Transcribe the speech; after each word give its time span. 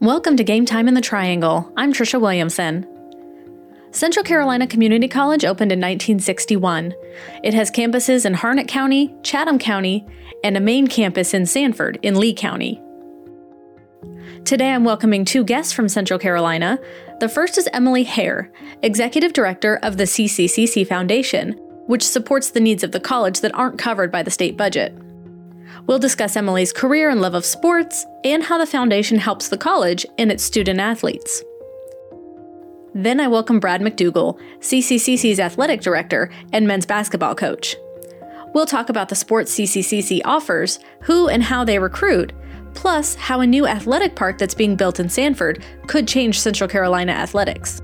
Welcome 0.00 0.36
to 0.38 0.44
Game 0.44 0.66
Time 0.66 0.88
in 0.88 0.94
the 0.94 1.00
Triangle. 1.00 1.72
I'm 1.76 1.92
Trisha 1.92 2.20
Williamson. 2.20 2.84
Central 3.92 4.24
Carolina 4.24 4.66
Community 4.66 5.06
College 5.06 5.44
opened 5.44 5.70
in 5.70 5.78
1961. 5.78 6.92
It 7.44 7.54
has 7.54 7.70
campuses 7.70 8.26
in 8.26 8.34
Harnett 8.34 8.66
County, 8.66 9.14
Chatham 9.22 9.56
County, 9.56 10.04
and 10.42 10.56
a 10.56 10.60
main 10.60 10.88
campus 10.88 11.32
in 11.32 11.46
Sanford 11.46 12.00
in 12.02 12.18
Lee 12.18 12.34
County. 12.34 12.82
Today 14.44 14.72
I'm 14.72 14.84
welcoming 14.84 15.24
two 15.24 15.44
guests 15.44 15.72
from 15.72 15.88
Central 15.88 16.18
Carolina. 16.18 16.80
The 17.20 17.28
first 17.28 17.56
is 17.56 17.68
Emily 17.72 18.02
Hare, 18.02 18.50
Executive 18.82 19.32
Director 19.32 19.78
of 19.84 19.96
the 19.96 20.04
CCCC 20.04 20.86
Foundation, 20.86 21.52
which 21.86 22.02
supports 22.02 22.50
the 22.50 22.60
needs 22.60 22.82
of 22.82 22.90
the 22.90 23.00
college 23.00 23.40
that 23.42 23.54
aren't 23.54 23.78
covered 23.78 24.10
by 24.10 24.24
the 24.24 24.30
state 24.32 24.56
budget. 24.56 24.92
We'll 25.86 25.98
discuss 25.98 26.36
Emily's 26.36 26.72
career 26.72 27.10
and 27.10 27.20
love 27.20 27.34
of 27.34 27.44
sports 27.44 28.06
and 28.24 28.42
how 28.42 28.56
the 28.56 28.66
foundation 28.66 29.18
helps 29.18 29.48
the 29.48 29.58
college 29.58 30.06
and 30.16 30.32
its 30.32 30.42
student 30.42 30.80
athletes. 30.80 31.42
Then 32.94 33.20
I 33.20 33.28
welcome 33.28 33.60
Brad 33.60 33.82
McDougald, 33.82 34.40
CCCC's 34.60 35.40
athletic 35.40 35.82
director 35.82 36.30
and 36.52 36.66
men's 36.66 36.86
basketball 36.86 37.34
coach. 37.34 37.76
We'll 38.54 38.66
talk 38.66 38.88
about 38.88 39.08
the 39.08 39.14
sports 39.14 39.54
CCCC 39.54 40.20
offers, 40.24 40.78
who 41.00 41.28
and 41.28 41.42
how 41.42 41.64
they 41.64 41.78
recruit, 41.78 42.32
plus 42.72 43.14
how 43.16 43.40
a 43.40 43.46
new 43.46 43.66
athletic 43.66 44.14
park 44.14 44.38
that's 44.38 44.54
being 44.54 44.76
built 44.76 45.00
in 45.00 45.08
Sanford 45.08 45.64
could 45.86 46.08
change 46.08 46.40
Central 46.40 46.68
Carolina 46.68 47.12
athletics. 47.12 47.82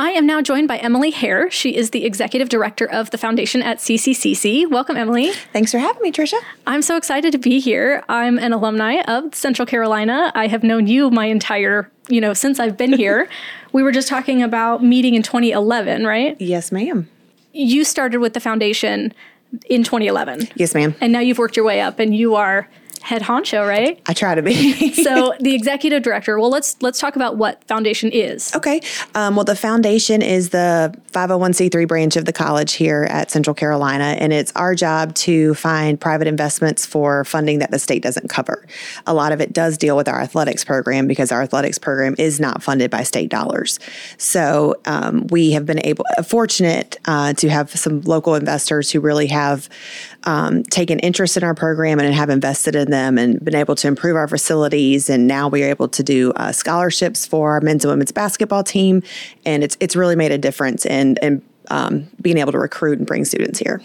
I 0.00 0.12
am 0.12 0.24
now 0.24 0.40
joined 0.40 0.66
by 0.66 0.78
Emily 0.78 1.10
Hare. 1.10 1.50
She 1.50 1.76
is 1.76 1.90
the 1.90 2.06
executive 2.06 2.48
director 2.48 2.90
of 2.90 3.10
the 3.10 3.18
foundation 3.18 3.60
at 3.60 3.80
CCCC. 3.80 4.66
Welcome, 4.66 4.96
Emily. 4.96 5.30
Thanks 5.52 5.72
for 5.72 5.78
having 5.78 6.00
me, 6.00 6.10
Trisha. 6.10 6.40
I'm 6.66 6.80
so 6.80 6.96
excited 6.96 7.32
to 7.32 7.38
be 7.38 7.60
here. 7.60 8.02
I'm 8.08 8.38
an 8.38 8.54
alumni 8.54 9.02
of 9.02 9.34
Central 9.34 9.66
Carolina. 9.66 10.32
I 10.34 10.46
have 10.46 10.62
known 10.62 10.86
you 10.86 11.10
my 11.10 11.26
entire, 11.26 11.90
you 12.08 12.18
know, 12.18 12.32
since 12.32 12.58
I've 12.58 12.78
been 12.78 12.94
here. 12.94 13.28
we 13.72 13.82
were 13.82 13.92
just 13.92 14.08
talking 14.08 14.42
about 14.42 14.82
meeting 14.82 15.16
in 15.16 15.22
2011, 15.22 16.06
right? 16.06 16.34
Yes, 16.40 16.72
ma'am. 16.72 17.06
You 17.52 17.84
started 17.84 18.20
with 18.20 18.32
the 18.32 18.40
foundation 18.40 19.12
in 19.68 19.84
2011. 19.84 20.48
Yes, 20.54 20.74
ma'am. 20.74 20.94
And 21.02 21.12
now 21.12 21.20
you've 21.20 21.36
worked 21.36 21.56
your 21.56 21.66
way 21.66 21.82
up 21.82 21.98
and 21.98 22.16
you 22.16 22.36
are 22.36 22.70
head 23.00 23.22
honcho, 23.22 23.66
right? 23.66 24.00
I 24.06 24.12
try 24.12 24.34
to 24.34 24.42
be. 24.42 24.92
so 25.04 25.34
the 25.40 25.54
executive 25.54 26.02
director. 26.02 26.38
Well, 26.38 26.50
let's 26.50 26.76
let's 26.82 26.98
talk 26.98 27.16
about 27.16 27.36
what 27.36 27.62
foundation 27.64 28.10
is. 28.10 28.54
Okay. 28.54 28.80
Um, 29.14 29.36
well, 29.36 29.44
the 29.44 29.56
foundation 29.56 30.22
is 30.22 30.50
the 30.50 30.94
501c3 31.12 31.88
branch 31.88 32.16
of 32.16 32.24
the 32.24 32.32
college 32.32 32.74
here 32.74 33.06
at 33.10 33.30
Central 33.30 33.54
Carolina, 33.54 34.16
and 34.18 34.32
it's 34.32 34.52
our 34.54 34.74
job 34.74 35.14
to 35.16 35.54
find 35.54 36.00
private 36.00 36.26
investments 36.26 36.86
for 36.86 37.24
funding 37.24 37.58
that 37.58 37.70
the 37.70 37.78
state 37.78 38.02
doesn't 38.02 38.28
cover. 38.28 38.66
A 39.06 39.14
lot 39.14 39.32
of 39.32 39.40
it 39.40 39.52
does 39.52 39.78
deal 39.78 39.96
with 39.96 40.08
our 40.08 40.20
athletics 40.20 40.64
program 40.64 41.06
because 41.06 41.32
our 41.32 41.42
athletics 41.42 41.78
program 41.78 42.14
is 42.18 42.38
not 42.38 42.62
funded 42.62 42.90
by 42.90 43.02
state 43.02 43.30
dollars. 43.30 43.78
So 44.18 44.76
um, 44.84 45.26
we 45.28 45.52
have 45.52 45.66
been 45.66 45.84
able, 45.84 46.04
fortunate 46.24 46.98
uh, 47.06 47.32
to 47.34 47.48
have 47.48 47.70
some 47.70 48.02
local 48.02 48.34
investors 48.34 48.90
who 48.90 49.00
really 49.00 49.26
have 49.28 49.68
um, 50.24 50.62
taken 50.64 50.98
interest 50.98 51.36
in 51.36 51.44
our 51.44 51.54
program 51.54 51.98
and 51.98 52.14
have 52.14 52.30
invested 52.30 52.76
in 52.76 52.89
them 52.90 53.18
and 53.18 53.42
been 53.44 53.54
able 53.54 53.74
to 53.76 53.88
improve 53.88 54.16
our 54.16 54.28
facilities. 54.28 55.08
And 55.08 55.26
now 55.26 55.48
we 55.48 55.62
are 55.62 55.68
able 55.68 55.88
to 55.88 56.02
do 56.02 56.32
uh, 56.32 56.52
scholarships 56.52 57.26
for 57.26 57.52
our 57.52 57.60
men's 57.60 57.84
and 57.84 57.90
women's 57.90 58.12
basketball 58.12 58.64
team, 58.64 59.02
and 59.44 59.64
it's 59.64 59.76
it's 59.80 59.96
really 59.96 60.16
made 60.16 60.32
a 60.32 60.38
difference 60.38 60.84
in 60.84 61.16
in 61.22 61.42
um, 61.70 62.08
being 62.20 62.38
able 62.38 62.52
to 62.52 62.58
recruit 62.58 62.98
and 62.98 63.06
bring 63.06 63.24
students 63.24 63.58
here. 63.58 63.80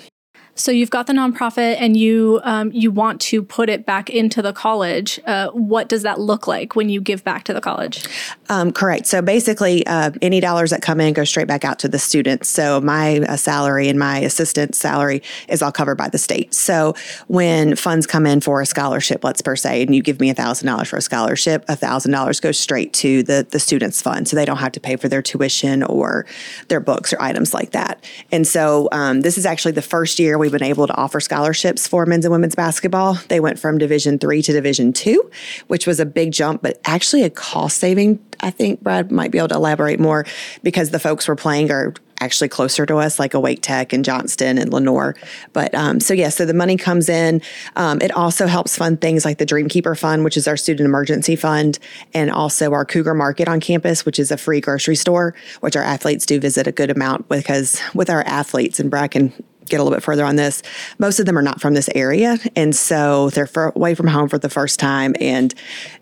So 0.58 0.72
you've 0.72 0.90
got 0.90 1.08
the 1.08 1.14
nonprofit, 1.14 1.76
and 1.80 1.98
you 1.98 2.40
um, 2.46 2.72
you 2.72 2.90
want 2.90 3.20
to 3.22 3.44
put 3.44 3.70
it 3.70 3.86
back 3.86 4.10
into 4.10 4.42
the 4.42 4.54
college. 4.54 5.20
Uh, 5.26 5.50
what 5.50 5.90
does 5.90 6.04
that 6.04 6.18
look 6.18 6.48
like 6.48 6.78
when 6.78 6.88
you 6.88 7.02
give 7.02 7.26
back 7.26 7.44
to 7.44 7.54
the 7.54 7.60
college? 7.60 8.06
Um, 8.48 8.72
correct. 8.72 9.06
So 9.06 9.22
basically, 9.22 9.86
uh, 9.86 10.12
any 10.22 10.40
dollars 10.40 10.70
that 10.70 10.82
come 10.82 11.02
in 11.02 11.14
go 11.14 11.26
straight 11.26 11.48
back 11.48 11.66
out 11.66 11.78
to 11.80 11.90
the 11.90 12.00
students. 12.00 12.48
So 12.48 12.80
my 12.80 13.20
uh, 13.20 13.36
salary 13.36 13.90
and 13.90 14.00
my 14.00 14.20
assistant's 14.20 14.78
salary 14.78 15.22
is 15.50 15.62
all 15.62 15.74
covered 15.74 15.98
by 15.98 16.08
the 16.08 16.18
state. 16.18 16.54
So 16.54 16.96
when 17.28 17.76
funds 17.76 18.08
come 18.08 18.26
in 18.26 18.40
for 18.40 18.62
a 18.62 18.66
scholarship, 18.66 19.26
let's 19.26 19.42
per 19.42 19.58
se, 19.58 19.82
and 19.82 19.94
you 19.94 20.02
give 20.02 20.22
me 20.22 20.30
a 20.30 20.34
thousand 20.34 20.68
dollars 20.68 20.88
for 20.88 20.96
a 20.96 21.02
scholarship, 21.02 21.66
a 21.68 21.76
thousand 21.76 22.14
dollars 22.14 22.40
goes 22.40 22.58
straight 22.58 22.94
to 22.94 23.24
the 23.24 23.46
the 23.52 23.60
students' 23.60 24.02
fund, 24.02 24.26
so 24.26 24.38
they 24.38 24.46
don't 24.46 24.58
have 24.58 24.72
to 24.72 24.80
pay 24.80 24.96
for 24.96 25.10
their 25.10 25.22
tuition 25.22 25.84
or 25.84 26.26
their 26.70 26.80
books 26.80 27.12
or 27.12 27.22
items 27.22 27.54
like 27.54 27.72
that. 27.72 28.02
And 28.32 28.48
so 28.48 28.88
um, 28.94 29.20
this 29.20 29.38
is 29.38 29.46
actually 29.46 29.74
the 29.74 29.82
first 29.82 30.18
year 30.18 30.45
we've 30.46 30.52
been 30.52 30.64
able 30.64 30.86
to 30.86 30.96
offer 30.96 31.20
scholarships 31.20 31.88
for 31.88 32.06
men's 32.06 32.24
and 32.24 32.32
women's 32.32 32.54
basketball. 32.54 33.16
They 33.30 33.40
went 33.40 33.58
from 33.58 33.80
Division 33.80 34.20
three 34.20 34.44
to 34.44 34.54
Division 34.54 34.94
two, 34.94 35.32
which 35.66 35.88
was 35.88 36.00
a 36.00 36.06
big 36.06 36.32
jump, 36.32 36.62
but 36.62 36.80
actually 36.86 37.24
a 37.24 37.32
cost 37.32 37.80
saving. 37.80 38.24
I 38.42 38.52
think 38.52 38.82
Brad 38.82 39.12
might 39.12 39.32
be 39.32 39.40
able 39.40 39.48
to 39.48 39.56
elaborate 39.56 40.00
more 40.00 40.26
because 40.62 40.92
the 40.92 41.00
folks 41.00 41.28
we're 41.28 41.36
playing 41.36 41.72
are 41.72 41.96
actually 42.22 42.48
closer 42.48 42.86
to 42.86 42.98
us, 42.98 43.20
like 43.20 43.34
Wake 43.34 43.62
Tech 43.62 43.92
and 43.92 44.06
Johnston 44.06 44.58
and 44.58 44.72
Lenoir. 44.72 45.16
But 45.52 45.74
um, 45.76 46.00
so 46.00 46.14
yeah, 46.14 46.30
so 46.30 46.46
the 46.46 46.54
money 46.54 46.78
comes 46.78 47.10
in. 47.10 47.42
Um, 47.76 48.00
it 48.02 48.12
also 48.12 48.48
helps 48.48 48.78
fund 48.78 49.02
things 49.02 49.26
like 49.26 49.38
the 49.38 49.46
Dreamkeeper 49.46 49.98
Fund, 49.98 50.24
which 50.24 50.38
is 50.38 50.48
our 50.48 50.58
student 50.58 50.86
emergency 50.86 51.36
fund, 51.36 51.80
and 52.14 52.32
also 52.32 52.72
our 52.72 52.86
Cougar 52.86 53.16
Market 53.16 53.50
on 53.50 53.60
campus, 53.60 54.06
which 54.06 54.20
is 54.20 54.32
a 54.32 54.38
free 54.38 54.62
grocery 54.62 54.96
store, 54.96 55.34
which 55.60 55.76
our 55.76 55.84
athletes 55.84 56.26
do 56.26 56.40
visit 56.40 56.68
a 56.68 56.72
good 56.72 56.90
amount 56.90 57.28
because 57.28 57.82
with 57.94 58.10
our 58.10 58.24
athletes 58.24 58.80
and 58.80 58.90
Brad 58.90 59.12
can 59.12 59.34
get 59.66 59.80
a 59.80 59.84
little 59.84 59.96
bit 59.96 60.04
further 60.04 60.26
on 60.26 60.36
this, 60.36 60.62
most 61.00 61.20
of 61.20 61.26
them 61.26 61.38
are 61.38 61.42
not 61.42 61.62
from 61.62 61.74
this 61.74 61.90
area. 61.96 62.38
And 62.56 62.76
so 62.76 63.30
they're 63.32 63.50
away 63.76 63.96
from 63.96 64.08
home 64.08 64.30
for 64.30 64.38
the 64.38 64.50
first 64.50 64.80
time. 64.80 65.16
And, 65.20 65.54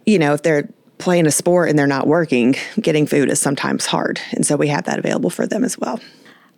you 0.05 0.19
know, 0.19 0.33
if 0.33 0.43
they're 0.43 0.69
playing 0.97 1.27
a 1.27 1.31
sport 1.31 1.69
and 1.69 1.77
they're 1.77 1.87
not 1.87 2.07
working, 2.07 2.55
getting 2.79 3.05
food 3.05 3.29
is 3.29 3.39
sometimes 3.39 3.85
hard. 3.85 4.21
And 4.31 4.45
so 4.45 4.55
we 4.55 4.67
have 4.69 4.85
that 4.85 4.99
available 4.99 5.29
for 5.29 5.45
them 5.45 5.63
as 5.63 5.77
well. 5.77 5.99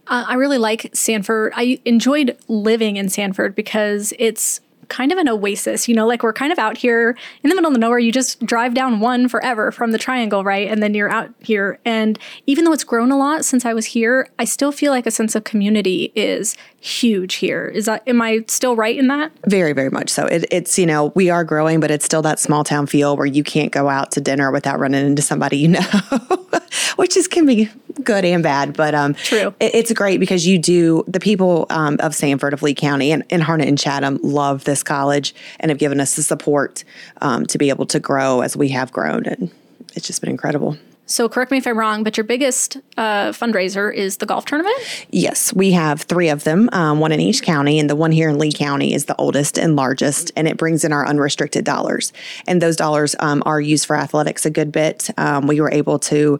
Uh, 0.07 0.23
I 0.27 0.35
really 0.35 0.59
like 0.59 0.91
Sanford. 0.94 1.51
I 1.55 1.79
enjoyed 1.83 2.38
living 2.47 2.97
in 2.97 3.09
Sanford 3.09 3.55
because 3.55 4.13
it's 4.19 4.61
kind 4.90 5.12
of 5.12 5.18
an 5.18 5.28
oasis. 5.28 5.88
You 5.88 5.96
know, 5.96 6.07
like 6.07 6.23
we're 6.23 6.34
kind 6.34 6.51
of 6.51 6.59
out 6.59 6.78
here 6.78 7.18
in 7.44 7.50
the 7.50 7.56
middle 7.56 7.72
of 7.72 7.78
nowhere. 7.78 8.00
You 8.00 8.12
just 8.12 8.46
drive 8.46 8.73
down 8.73 9.00
one 9.00 9.28
forever 9.28 9.72
from 9.72 9.91
the 9.91 9.97
triangle, 9.97 10.44
right? 10.44 10.68
And 10.69 10.81
then 10.81 10.94
you're 10.94 11.09
out 11.09 11.31
here. 11.41 11.79
And 11.85 12.18
even 12.47 12.63
though 12.63 12.73
it's 12.73 12.84
grown 12.84 13.12
a 13.12 13.18
lot 13.18 13.44
since 13.44 13.66
I 13.66 13.74
was 13.74 13.88
here, 13.88 14.29
I 14.40 14.45
still 14.45 14.72
feel 14.72 14.91
like 14.91 15.06
a 15.06 15.12
sense 15.12 15.35
of 15.35 15.44
community 15.44 16.12
is 16.16 16.56
huge 16.79 17.35
here. 17.35 17.68
Is 17.68 17.85
that 17.85 18.03
am 18.07 18.22
I 18.22 18.45
still 18.47 18.75
right 18.75 18.97
in 18.97 19.07
that? 19.07 19.31
Very, 19.45 19.74
very 19.74 19.90
much 19.90 20.09
so. 20.09 20.25
It, 20.25 20.45
it's 20.51 20.79
you 20.79 20.85
know 20.85 21.12
we 21.16 21.29
are 21.29 21.44
growing, 21.44 21.79
but 21.79 21.91
it's 21.91 22.06
still 22.06 22.22
that 22.22 22.40
small 22.40 22.63
town 22.63 22.88
feel 22.88 23.18
where 23.18 23.25
you 23.25 23.44
can't 23.44 23.72
go 23.72 23.90
out 23.90 24.12
to 24.12 24.22
dinner 24.22 24.51
without 24.51 24.79
running 24.79 25.06
into 25.06 25.22
somebody 25.22 25.66
you 25.66 25.69
know, 25.69 25.79
which 26.95 27.18
is 27.18 27.28
can 27.28 27.45
be 27.45 27.69
good 28.03 28.25
and 28.25 28.44
bad. 28.44 28.73
But 28.73 28.95
um, 28.95 29.13
true, 29.13 29.53
it, 29.59 29.75
it's 29.75 29.94
great 29.94 30.19
because 30.19 30.45
you 30.45 30.57
do 30.57 31.03
the 31.07 31.19
people 31.19 31.66
um, 31.69 31.97
of 32.00 32.16
Sanford, 32.16 32.53
of 32.53 32.61
Lee 32.63 32.75
County, 32.75 33.11
and, 33.11 33.23
and 33.29 33.41
Harnett 33.41 33.67
and 33.67 33.78
Chatham 33.78 34.19
love 34.22 34.63
this 34.63 34.83
college 34.83 35.33
and 35.59 35.69
have 35.69 35.78
given 35.78 36.00
us 36.00 36.16
the 36.16 36.23
support 36.23 36.83
um, 37.22 37.45
to 37.47 37.57
be 37.57 37.69
able 37.69 37.85
to 37.88 38.00
grow 38.00 38.41
as 38.41 38.56
we 38.56 38.69
have 38.69 38.91
grown, 38.91 39.25
and 39.25 39.51
it's 39.95 40.07
just 40.07 40.22
been 40.22 40.29
incredible. 40.29 40.78
So, 41.07 41.29
correct 41.29 41.51
me 41.51 41.59
if 41.59 41.67
I'm 41.67 41.77
wrong, 41.77 42.03
but 42.03 42.17
your 42.17 42.23
biggest 42.23 42.77
uh, 42.97 43.29
fundraiser 43.29 43.93
is 43.93 44.17
the 44.17 44.25
golf 44.25 44.45
tournament? 44.45 44.75
Yes, 45.11 45.53
we 45.53 45.71
have 45.73 46.01
three 46.01 46.29
of 46.29 46.45
them, 46.45 46.67
um, 46.73 46.99
one 46.99 47.11
in 47.11 47.19
each 47.19 47.43
county, 47.43 47.77
and 47.77 47.88
the 47.88 47.95
one 47.95 48.11
here 48.11 48.27
in 48.27 48.39
Lee 48.39 48.51
County 48.51 48.91
is 48.91 49.05
the 49.05 49.15
oldest 49.17 49.59
and 49.59 49.75
largest, 49.75 50.31
and 50.35 50.47
it 50.47 50.57
brings 50.57 50.83
in 50.83 50.91
our 50.91 51.05
unrestricted 51.07 51.63
dollars. 51.63 52.11
And 52.47 52.59
those 52.59 52.75
dollars 52.75 53.15
um, 53.19 53.44
are 53.45 53.61
used 53.61 53.85
for 53.85 53.95
athletics 53.95 54.47
a 54.47 54.49
good 54.49 54.71
bit. 54.71 55.11
Um, 55.19 55.45
we 55.45 55.61
were 55.61 55.71
able 55.71 55.99
to 55.99 56.39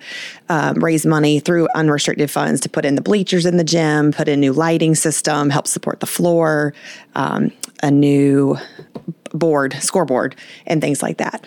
um, 0.50 0.84
raise 0.84 1.06
money 1.06 1.40
through 1.40 1.68
unrestricted 1.76 2.32
funds 2.32 2.60
to 2.62 2.70
put 2.70 2.86
in 2.86 2.96
the 2.96 3.04
bleachers 3.04 3.46
in 3.46 3.58
the 3.58 3.64
gym, 3.64 4.12
put 4.12 4.28
in 4.28 4.40
new 4.40 4.54
lighting 4.54 4.96
system, 4.96 5.52
help 5.52 5.68
support 5.68 6.00
the 6.00 6.08
floor, 6.08 6.74
um, 7.14 7.52
a 7.84 7.92
new 7.92 8.58
board, 9.30 9.74
scoreboard, 9.80 10.36
and 10.66 10.82
things 10.82 11.04
like 11.04 11.18
that. 11.18 11.46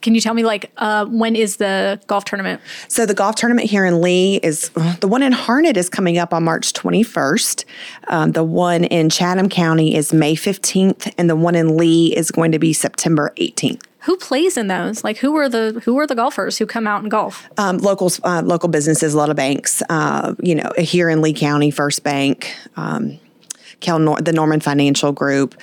Can 0.00 0.14
you 0.14 0.20
tell 0.20 0.34
me 0.34 0.44
like 0.44 0.70
uh, 0.76 1.06
when 1.06 1.34
is 1.34 1.56
the 1.56 2.00
golf 2.06 2.24
tournament? 2.24 2.60
So 2.88 3.06
the 3.06 3.14
golf 3.14 3.36
tournament 3.36 3.68
here 3.68 3.84
in 3.84 4.00
Lee 4.00 4.36
is 4.42 4.70
the 5.00 5.08
one 5.08 5.22
in 5.22 5.32
Harnett 5.32 5.76
is 5.76 5.88
coming 5.88 6.18
up 6.18 6.32
on 6.32 6.44
March 6.44 6.72
21st. 6.72 7.64
Um, 8.08 8.32
the 8.32 8.44
one 8.44 8.84
in 8.84 9.10
Chatham 9.10 9.48
County 9.48 9.94
is 9.94 10.12
May 10.12 10.34
15th, 10.34 11.12
and 11.18 11.28
the 11.28 11.36
one 11.36 11.54
in 11.54 11.76
Lee 11.76 12.14
is 12.16 12.30
going 12.30 12.52
to 12.52 12.58
be 12.58 12.72
September 12.72 13.32
18th. 13.36 13.82
Who 14.02 14.16
plays 14.16 14.56
in 14.56 14.68
those? 14.68 15.02
Like 15.02 15.18
who 15.18 15.36
are 15.36 15.48
the 15.48 15.82
who 15.84 15.98
are 15.98 16.06
the 16.06 16.14
golfers 16.14 16.56
who 16.56 16.66
come 16.66 16.86
out 16.86 17.02
and 17.02 17.10
golf? 17.10 17.48
Um, 17.58 17.78
locals, 17.78 18.20
uh, 18.24 18.42
local 18.44 18.68
businesses, 18.68 19.12
a 19.12 19.16
lot 19.16 19.28
of 19.28 19.36
banks. 19.36 19.82
Uh, 19.90 20.34
you 20.40 20.54
know, 20.54 20.70
here 20.78 21.10
in 21.10 21.20
Lee 21.20 21.34
County, 21.34 21.70
First 21.70 22.04
Bank. 22.04 22.54
Um, 22.76 23.18
Cal 23.80 23.98
Nor- 23.98 24.20
the 24.20 24.32
Norman 24.32 24.60
Financial 24.60 25.12
Group, 25.12 25.54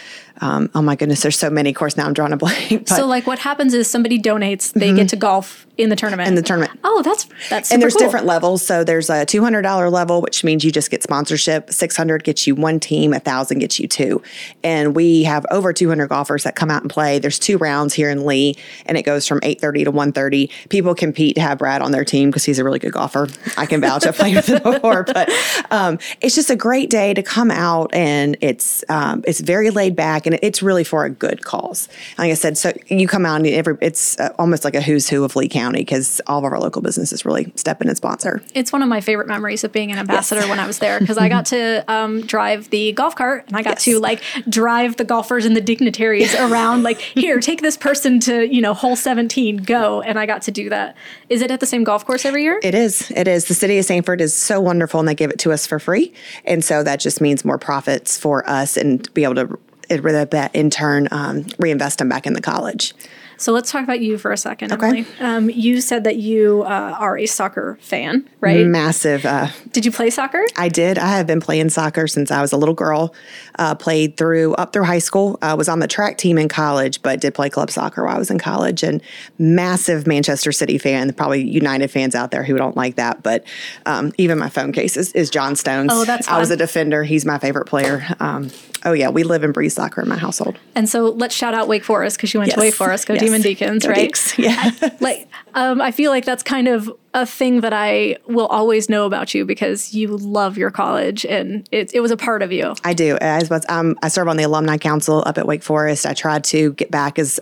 um, 0.41 0.69
oh 0.75 0.81
my 0.81 0.95
goodness, 0.95 1.21
there's 1.21 1.37
so 1.37 1.49
many. 1.49 1.69
Of 1.69 1.75
course, 1.75 1.97
now 1.97 2.05
I'm 2.05 2.13
drawing 2.13 2.33
a 2.33 2.37
blank. 2.37 2.87
so 2.87 3.05
like 3.05 3.27
what 3.27 3.39
happens 3.39 3.73
is 3.73 3.89
somebody 3.89 4.19
donates, 4.19 4.73
they 4.73 4.93
get 4.93 5.09
to 5.09 5.15
golf 5.15 5.65
in 5.77 5.89
the 5.89 5.95
tournament. 5.95 6.27
Mm-hmm. 6.27 6.29
In 6.29 6.35
the 6.35 6.47
tournament. 6.47 6.79
Oh, 6.83 7.01
that's 7.01 7.27
that's 7.49 7.71
and 7.71 7.81
there's 7.81 7.93
cool. 7.93 8.05
different 8.05 8.25
levels. 8.25 8.65
So 8.65 8.83
there's 8.83 9.09
a 9.09 9.25
$200 9.25 9.91
level, 9.91 10.21
which 10.21 10.43
means 10.43 10.63
you 10.63 10.71
just 10.71 10.89
get 10.89 11.03
sponsorship. 11.03 11.71
600 11.71 12.23
gets 12.23 12.47
you 12.47 12.55
one 12.55 12.79
team. 12.79 13.13
A 13.13 13.19
thousand 13.19 13.59
gets 13.59 13.79
you 13.79 13.87
two. 13.87 14.21
And 14.63 14.95
we 14.95 15.23
have 15.23 15.45
over 15.51 15.73
200 15.73 16.07
golfers 16.07 16.43
that 16.43 16.55
come 16.55 16.71
out 16.71 16.81
and 16.81 16.89
play. 16.89 17.19
There's 17.19 17.39
two 17.39 17.57
rounds 17.57 17.93
here 17.93 18.09
in 18.09 18.25
Lee, 18.25 18.57
and 18.85 18.97
it 18.97 19.03
goes 19.03 19.27
from 19.27 19.39
8:30 19.41 19.85
to 19.85 19.91
1:30. 19.91 20.49
People 20.69 20.95
compete 20.95 21.35
to 21.35 21.41
have 21.41 21.57
Brad 21.57 21.81
on 21.81 21.91
their 21.91 22.05
team 22.05 22.29
because 22.29 22.43
he's 22.45 22.59
a 22.59 22.63
really 22.63 22.79
good 22.79 22.93
golfer. 22.93 23.27
I 23.57 23.65
can 23.65 23.81
vouch. 23.81 24.05
I've 24.05 24.15
played 24.15 24.35
with 24.35 24.47
him 24.47 24.61
before, 24.63 25.03
but 25.03 25.29
um, 25.71 25.99
it's 26.21 26.35
just 26.35 26.49
a 26.49 26.55
great 26.55 26.89
day 26.89 27.13
to 27.13 27.23
come 27.23 27.51
out, 27.51 27.93
and 27.93 28.37
it's 28.41 28.83
um, 28.89 29.23
it's 29.27 29.41
very 29.41 29.69
laid 29.69 29.95
back, 29.95 30.24
and 30.25 30.39
it's 30.41 30.61
really 30.63 30.83
for 30.83 31.05
a 31.05 31.09
good 31.09 31.43
cause. 31.43 31.87
Like 32.17 32.31
I 32.31 32.33
said, 32.35 32.57
so 32.57 32.73
you 32.87 33.07
come 33.07 33.25
out 33.25 33.37
and 33.37 33.47
every 33.47 33.77
it's 33.81 34.19
uh, 34.19 34.33
almost 34.39 34.63
like 34.63 34.75
a 34.75 34.81
who's 34.81 35.09
who 35.09 35.23
of 35.23 35.35
Lee 35.35 35.47
County 35.49 35.79
because 35.79 36.21
all 36.27 36.39
of 36.39 36.43
our 36.45 36.59
local 36.59 36.81
businesses 36.81 37.25
really 37.25 37.51
step 37.55 37.81
in 37.81 37.87
and 37.87 37.97
sponsor. 37.97 38.41
It's 38.53 38.71
one 38.71 38.81
of 38.81 38.89
my 38.89 39.01
favorite 39.01 39.27
memories 39.27 39.63
of 39.63 39.71
being 39.71 39.91
an 39.91 39.97
ambassador 39.97 40.47
when 40.47 40.59
I 40.59 40.67
was 40.67 40.79
there 40.79 40.99
because 40.99 41.17
I 41.17 41.29
got 41.29 41.45
to 41.47 41.83
um, 41.91 42.21
drive 42.21 42.69
the 42.69 42.91
golf 42.93 43.15
cart 43.15 43.45
and 43.47 43.55
I 43.57 43.61
got 43.61 43.75
Yes. 43.75 43.83
to 43.85 43.99
like 43.99 44.21
drive 44.49 44.95
the 44.97 45.03
golfers 45.03 45.45
and 45.45 45.55
the 45.55 45.61
dignitaries 45.61 46.33
around. 46.39 46.83
Like, 46.83 46.99
here, 46.99 47.39
take 47.39 47.61
this 47.61 47.77
person 47.77 48.19
to 48.21 48.47
you 48.47 48.61
know 48.61 48.73
hole 48.73 48.95
seventeen, 48.95 49.57
go, 49.57 50.01
and 50.01 50.17
I 50.19 50.25
got 50.25 50.41
to 50.43 50.51
do 50.51 50.69
that. 50.69 50.95
Is 51.29 51.41
it 51.41 51.51
at 51.51 51.59
the 51.59 51.65
same 51.65 51.83
golf 51.83 52.05
course 52.05 52.25
every 52.25 52.43
year? 52.43 52.59
It 52.63 52.75
is. 52.75 53.11
It 53.11 53.27
is. 53.27 53.45
The 53.45 53.53
city 53.53 53.77
of 53.77 53.85
Sanford 53.85 54.21
is 54.21 54.33
so 54.33 54.61
wonderful 54.61 54.99
and 54.99 55.09
they 55.09 55.15
give 55.15 55.29
it 55.31 55.39
to 55.39 55.51
us 55.51 55.65
for 55.67 55.79
free. 55.79 56.13
And 56.45 56.63
so 56.63 56.83
that 56.83 56.99
just 56.99 57.19
means 57.21 57.43
more 57.43 57.57
profits 57.57 58.17
for 58.17 58.47
us 58.49 58.77
and 58.77 59.11
be 59.13 59.23
able 59.23 59.35
to, 59.35 59.59
it- 59.89 60.03
would 60.03 60.31
that 60.31 60.53
in 60.55 60.69
turn, 60.69 61.07
um, 61.11 61.45
reinvest 61.59 61.99
them 61.99 62.09
back 62.09 62.25
in 62.25 62.33
the 62.33 62.41
college. 62.41 62.93
So 63.37 63.51
let's 63.51 63.71
talk 63.71 63.83
about 63.83 63.99
you 64.01 64.17
for 64.17 64.31
a 64.31 64.37
second, 64.37 64.71
Okay. 64.73 64.87
Emily. 64.87 65.05
Um, 65.19 65.49
you 65.49 65.81
said 65.81 66.03
that 66.05 66.15
you 66.17 66.63
uh, 66.63 66.95
are 66.99 67.17
a 67.17 67.25
soccer 67.25 67.77
fan, 67.81 68.27
right? 68.41 68.65
Massive. 68.65 69.25
Uh, 69.25 69.47
Did 69.71 69.85
you 69.85 69.91
play 69.91 70.09
soccer? 70.09 70.43
I 70.57 70.69
did. 70.69 70.97
I 70.97 71.17
have 71.17 71.27
been 71.27 71.39
playing 71.41 71.69
soccer 71.69 72.07
since 72.07 72.31
I 72.31 72.41
was 72.41 72.51
a 72.51 72.57
little 72.57 72.75
girl. 72.75 73.13
Uh, 73.57 73.75
played 73.75 74.17
through 74.17 74.53
up 74.55 74.73
through 74.73 74.83
high 74.83 74.99
school. 74.99 75.37
I 75.41 75.53
was 75.53 75.69
on 75.69 75.79
the 75.79 75.87
track 75.87 76.17
team 76.17 76.37
in 76.37 76.47
college, 76.49 77.01
but 77.01 77.21
did 77.21 77.33
play 77.33 77.49
club 77.49 77.71
soccer 77.71 78.03
while 78.05 78.15
I 78.15 78.19
was 78.19 78.29
in 78.29 78.39
college. 78.39 78.83
And 78.83 79.01
massive 79.37 80.07
Manchester 80.07 80.51
City 80.51 80.77
fan. 80.77 81.13
Probably 81.13 81.41
United 81.47 81.89
fans 81.89 82.15
out 82.15 82.31
there 82.31 82.43
who 82.43 82.57
don't 82.57 82.75
like 82.75 82.95
that, 82.95 83.23
but 83.23 83.45
um, 83.85 84.11
even 84.17 84.37
my 84.37 84.49
phone 84.49 84.71
case 84.71 84.97
is, 84.97 85.11
is 85.13 85.29
John 85.29 85.55
Stones. 85.55 85.91
Oh, 85.93 86.05
that's 86.05 86.27
I 86.27 86.39
was 86.39 86.51
a 86.51 86.57
defender. 86.57 87.03
He's 87.03 87.25
my 87.25 87.37
favorite 87.39 87.65
player. 87.65 88.05
Um, 88.19 88.49
oh 88.83 88.93
yeah, 88.93 89.09
we 89.09 89.23
live 89.23 89.43
and 89.43 89.53
breathe 89.53 89.71
soccer 89.71 90.01
in 90.01 90.07
my 90.09 90.17
household. 90.17 90.57
And 90.75 90.87
so 90.89 91.09
let's 91.09 91.35
shout 91.35 91.53
out 91.53 91.67
Wake 91.67 91.83
Forest 91.83 92.17
because 92.17 92.33
you 92.33 92.39
went 92.39 92.51
to 92.53 92.59
Wake 92.59 92.73
Forest. 92.73 93.07
Go 93.07 93.13
Yes. 93.13 93.23
Demon 93.25 93.41
Deacons, 93.41 93.87
right? 93.87 94.11
Deacs. 94.11 94.35
Yeah. 94.45 94.71
like 94.99 95.27
um, 95.55 95.81
I 95.81 95.91
feel 95.91 96.11
like 96.11 96.25
that's 96.25 96.43
kind 96.43 96.67
of 96.67 96.91
a 97.13 97.25
thing 97.25 97.61
that 97.61 97.71
I 97.71 98.17
will 98.27 98.47
always 98.47 98.89
know 98.89 99.05
about 99.05 99.33
you 99.33 99.45
because 99.45 99.93
you 99.93 100.09
love 100.09 100.57
your 100.57 100.69
college 100.69 101.25
and 101.25 101.67
it, 101.71 101.93
it 101.93 102.01
was 102.01 102.11
a 102.11 102.17
part 102.17 102.41
of 102.41 102.51
you. 102.51 102.75
I 102.83 102.93
do. 102.93 103.17
I, 103.21 103.41
was, 103.49 103.65
um, 103.69 103.97
I 104.03 104.09
serve 104.09 104.27
on 104.27 104.35
the 104.35 104.43
alumni 104.43 104.77
council 104.77 105.23
up 105.25 105.37
at 105.37 105.47
Wake 105.47 105.63
Forest. 105.63 106.05
I 106.05 106.13
try 106.13 106.39
to 106.39 106.73
get 106.73 106.91
back 106.91 107.17
as 107.17 107.39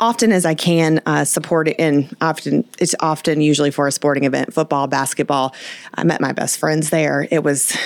often 0.00 0.32
as 0.32 0.44
I 0.44 0.54
can, 0.54 1.00
uh, 1.06 1.24
support 1.24 1.68
it. 1.68 1.76
And 1.78 2.14
often, 2.20 2.68
it's 2.80 2.96
often 2.98 3.40
usually 3.40 3.70
for 3.70 3.86
a 3.86 3.92
sporting 3.92 4.24
event, 4.24 4.52
football, 4.52 4.88
basketball. 4.88 5.54
I 5.94 6.02
met 6.02 6.20
my 6.20 6.32
best 6.32 6.58
friends 6.58 6.90
there. 6.90 7.28
It 7.30 7.44
was 7.44 7.76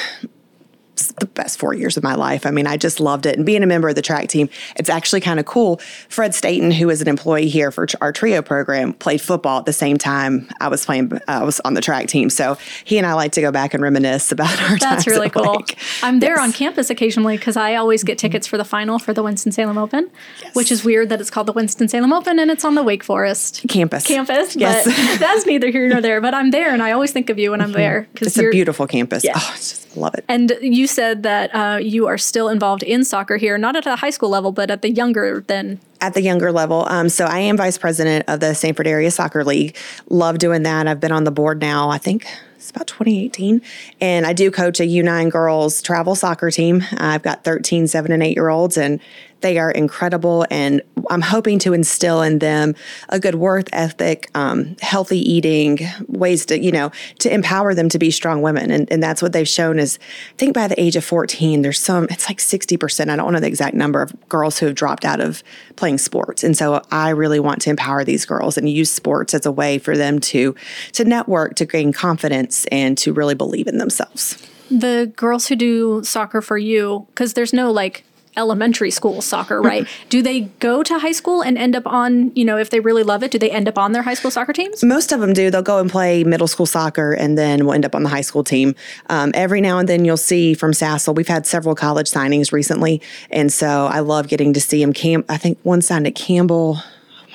the 1.06 1.26
best 1.26 1.58
four 1.58 1.74
years 1.74 1.96
of 1.96 2.02
my 2.02 2.14
life. 2.14 2.44
I 2.46 2.50
mean, 2.50 2.66
I 2.66 2.76
just 2.76 3.00
loved 3.00 3.26
it. 3.26 3.36
And 3.36 3.46
being 3.46 3.62
a 3.62 3.66
member 3.66 3.88
of 3.88 3.94
the 3.94 4.02
track 4.02 4.28
team, 4.28 4.48
it's 4.76 4.90
actually 4.90 5.20
kind 5.20 5.40
of 5.40 5.46
cool. 5.46 5.78
Fred 6.08 6.34
Staten, 6.34 6.70
who 6.70 6.90
is 6.90 7.00
an 7.00 7.08
employee 7.08 7.48
here 7.48 7.70
for 7.70 7.86
our 8.00 8.12
trio 8.12 8.42
program, 8.42 8.92
played 8.92 9.20
football 9.20 9.58
at 9.58 9.66
the 9.66 9.72
same 9.72 9.96
time 9.96 10.48
I 10.60 10.68
was 10.68 10.84
playing. 10.84 11.12
Uh, 11.12 11.20
I 11.26 11.44
was 11.44 11.60
on 11.60 11.74
the 11.74 11.80
track 11.80 12.08
team, 12.08 12.30
so 12.30 12.56
he 12.84 12.98
and 12.98 13.06
I 13.06 13.14
like 13.14 13.32
to 13.32 13.40
go 13.40 13.50
back 13.52 13.74
and 13.74 13.82
reminisce 13.82 14.32
about 14.32 14.60
our. 14.62 14.78
That's 14.78 15.06
really 15.06 15.30
cool. 15.30 15.56
Wake. 15.56 15.78
I'm 16.02 16.20
there 16.20 16.36
Yes. 16.36 16.40
on 16.40 16.52
campus 16.52 16.90
occasionally 16.90 17.36
because 17.36 17.56
I 17.56 17.76
always 17.76 18.04
get 18.04 18.18
tickets 18.18 18.46
for 18.46 18.56
the 18.56 18.64
final 18.64 18.98
for 18.98 19.12
the 19.12 19.22
Winston-Salem 19.22 19.78
Open, 19.78 20.10
which 20.54 20.70
is 20.72 20.84
weird 20.84 21.08
that 21.08 21.20
it's 21.20 21.30
called 21.30 21.46
the 21.46 21.52
Winston-Salem 21.52 22.12
Open 22.12 22.38
and 22.38 22.50
it's 22.50 22.64
on 22.64 22.74
the 22.74 22.82
Wake 22.82 23.04
Forest 23.04 23.64
campus. 23.68 24.06
campus. 24.06 24.56
Yes. 24.56 24.84
But 24.84 25.20
that's 25.20 25.46
neither 25.46 25.70
here 25.70 25.88
nor 25.88 26.00
there. 26.00 26.20
But 26.20 26.34
I'm 26.34 26.50
there 26.50 26.72
and 26.72 26.82
I 26.82 26.92
always 26.92 27.12
think 27.12 27.30
of 27.30 27.38
you 27.38 27.50
when 27.52 27.60
I'm 27.60 27.68
mm-hmm. 27.68 27.78
there 27.78 28.08
because 28.12 28.28
It's 28.28 28.38
a 28.38 28.50
beautiful 28.50 28.86
campus. 28.86 29.24
Yeah. 29.24 29.34
Oh, 29.36 29.50
I 29.52 29.56
just 29.56 29.96
love 29.96 30.14
it. 30.14 30.24
And 30.28 30.56
you 30.60 30.86
said 30.88 31.22
that 31.22 31.54
uh, 31.54 31.76
you 31.76 32.06
are 32.06 32.18
still 32.18 32.48
involved 32.48 32.82
in 32.82 33.04
soccer 33.04 33.36
here, 33.36 33.58
not 33.58 33.76
at 33.76 33.84
the 33.84 33.96
high 33.96 34.10
school 34.10 34.28
level, 34.28 34.52
but 34.52 34.70
at 34.70 34.82
the 34.82 34.90
younger 34.90 35.44
than. 35.46 35.80
at 36.00 36.14
the 36.14 36.22
younger 36.22 36.52
level. 36.52 36.86
Um, 36.88 37.08
so 37.08 37.24
I 37.24 37.40
am 37.40 37.56
vice 37.56 37.78
president 37.78 38.24
of 38.28 38.40
the 38.40 38.54
Sanford 38.54 38.86
Area 38.86 39.10
Soccer 39.10 39.44
League. 39.44 39.76
Love 40.08 40.38
doing 40.38 40.62
that. 40.62 40.86
I've 40.86 41.00
been 41.00 41.12
on 41.12 41.24
the 41.24 41.30
board 41.30 41.60
now, 41.60 41.90
I 41.90 41.98
think 41.98 42.26
it's 42.68 42.70
about 42.70 42.86
2018. 42.88 43.62
And 44.00 44.26
I 44.26 44.32
do 44.32 44.50
coach 44.50 44.80
a 44.80 44.82
U9 44.82 45.30
girls 45.30 45.80
travel 45.80 46.14
soccer 46.14 46.50
team. 46.50 46.84
I've 46.98 47.22
got 47.22 47.44
13, 47.44 47.86
seven, 47.86 48.12
and 48.12 48.22
eight 48.22 48.36
year 48.36 48.48
olds, 48.48 48.76
and 48.76 49.00
they 49.40 49.58
are 49.58 49.70
incredible. 49.70 50.46
And 50.50 50.82
I'm 51.10 51.20
hoping 51.20 51.58
to 51.60 51.72
instill 51.72 52.22
in 52.22 52.38
them 52.38 52.74
a 53.08 53.20
good 53.20 53.36
work 53.36 53.68
ethic, 53.72 54.30
um, 54.34 54.76
healthy 54.80 55.18
eating, 55.18 55.80
ways 56.08 56.46
to, 56.46 56.58
you 56.58 56.72
know, 56.72 56.90
to 57.20 57.32
empower 57.32 57.74
them 57.74 57.88
to 57.90 57.98
be 57.98 58.10
strong 58.10 58.42
women. 58.42 58.70
And, 58.70 58.90
and 58.90 59.02
that's 59.02 59.22
what 59.22 59.32
they've 59.32 59.48
shown 59.48 59.78
is, 59.78 59.98
I 60.32 60.36
think 60.36 60.54
by 60.54 60.68
the 60.68 60.80
age 60.80 60.96
of 60.96 61.04
14, 61.04 61.62
there's 61.62 61.80
some, 61.80 62.04
it's 62.10 62.28
like 62.28 62.38
60%, 62.38 63.08
I 63.08 63.16
don't 63.16 63.32
know 63.32 63.40
the 63.40 63.46
exact 63.46 63.74
number 63.74 64.02
of 64.02 64.28
girls 64.28 64.58
who 64.58 64.66
have 64.66 64.74
dropped 64.74 65.04
out 65.04 65.20
of 65.20 65.42
playing 65.76 65.98
sports. 65.98 66.42
And 66.42 66.56
so 66.56 66.82
I 66.90 67.10
really 67.10 67.40
want 67.40 67.62
to 67.62 67.70
empower 67.70 68.04
these 68.04 68.26
girls 68.26 68.58
and 68.58 68.68
use 68.68 68.90
sports 68.90 69.34
as 69.34 69.46
a 69.46 69.52
way 69.52 69.78
for 69.78 69.96
them 69.96 70.18
to, 70.20 70.54
to 70.92 71.04
network, 71.04 71.54
to 71.56 71.66
gain 71.66 71.92
confidence, 71.92 72.66
and 72.66 72.98
to 72.98 73.12
really 73.12 73.34
believe 73.34 73.66
in 73.66 73.78
themselves. 73.78 74.44
The 74.70 75.10
girls 75.16 75.46
who 75.46 75.56
do 75.56 76.02
soccer 76.04 76.42
for 76.42 76.58
you, 76.58 77.06
because 77.08 77.32
there's 77.32 77.54
no 77.54 77.70
like 77.70 78.04
elementary 78.38 78.90
school 78.90 79.20
soccer, 79.20 79.60
right? 79.60 79.86
do 80.08 80.22
they 80.22 80.42
go 80.60 80.82
to 80.82 80.98
high 80.98 81.12
school 81.12 81.42
and 81.42 81.58
end 81.58 81.76
up 81.76 81.86
on, 81.86 82.32
you 82.34 82.44
know, 82.44 82.56
if 82.56 82.70
they 82.70 82.80
really 82.80 83.02
love 83.02 83.22
it, 83.22 83.30
do 83.30 83.38
they 83.38 83.50
end 83.50 83.68
up 83.68 83.76
on 83.76 83.92
their 83.92 84.02
high 84.02 84.14
school 84.14 84.30
soccer 84.30 84.52
teams? 84.52 84.82
Most 84.82 85.12
of 85.12 85.20
them 85.20 85.32
do. 85.32 85.50
They'll 85.50 85.62
go 85.62 85.78
and 85.78 85.90
play 85.90 86.24
middle 86.24 86.48
school 86.48 86.66
soccer 86.66 87.12
and 87.12 87.36
then 87.36 87.64
we'll 87.64 87.74
end 87.74 87.84
up 87.84 87.94
on 87.94 88.04
the 88.04 88.08
high 88.08 88.22
school 88.22 88.44
team. 88.44 88.74
Um, 89.10 89.32
every 89.34 89.60
now 89.60 89.78
and 89.78 89.88
then 89.88 90.04
you'll 90.04 90.16
see 90.16 90.54
from 90.54 90.72
SASL, 90.72 91.14
we've 91.14 91.28
had 91.28 91.46
several 91.46 91.74
college 91.74 92.10
signings 92.10 92.52
recently. 92.52 93.02
And 93.30 93.52
so 93.52 93.86
I 93.86 94.00
love 94.00 94.28
getting 94.28 94.52
to 94.54 94.60
see 94.60 94.80
them. 94.80 94.92
Cam- 94.92 95.24
I 95.28 95.36
think 95.36 95.58
one 95.64 95.82
signed 95.82 96.06
at 96.06 96.14
Campbell. 96.14 96.78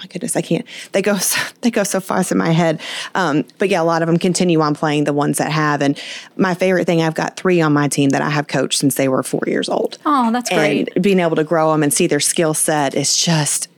My 0.03 0.07
goodness, 0.07 0.35
I 0.35 0.41
can't. 0.41 0.65
They 0.91 1.01
go 1.01 1.17
so, 1.17 1.41
they 1.61 1.71
go 1.71 1.83
so 1.83 2.01
fast 2.01 2.31
in 2.31 2.37
my 2.37 2.51
head. 2.51 2.81
Um, 3.15 3.45
but 3.57 3.69
yeah, 3.69 3.81
a 3.81 3.83
lot 3.83 4.01
of 4.01 4.07
them 4.07 4.17
continue 4.17 4.59
on 4.59 4.75
playing 4.75 5.05
the 5.05 5.13
ones 5.13 5.37
that 5.37 5.51
have. 5.51 5.81
And 5.81 5.97
my 6.35 6.53
favorite 6.53 6.85
thing, 6.85 7.01
I've 7.01 7.15
got 7.15 7.37
three 7.37 7.61
on 7.61 7.71
my 7.71 7.87
team 7.87 8.09
that 8.09 8.21
I 8.21 8.29
have 8.29 8.47
coached 8.47 8.79
since 8.79 8.95
they 8.95 9.07
were 9.07 9.23
four 9.23 9.43
years 9.47 9.69
old. 9.69 9.97
Oh, 10.05 10.29
that's 10.31 10.49
great. 10.49 10.89
And 10.93 11.03
being 11.03 11.19
able 11.19 11.37
to 11.37 11.43
grow 11.45 11.71
them 11.71 11.83
and 11.83 11.93
see 11.93 12.05
their 12.05 12.19
skill 12.19 12.53
set 12.53 12.95
is 12.95 13.17
just 13.17 13.69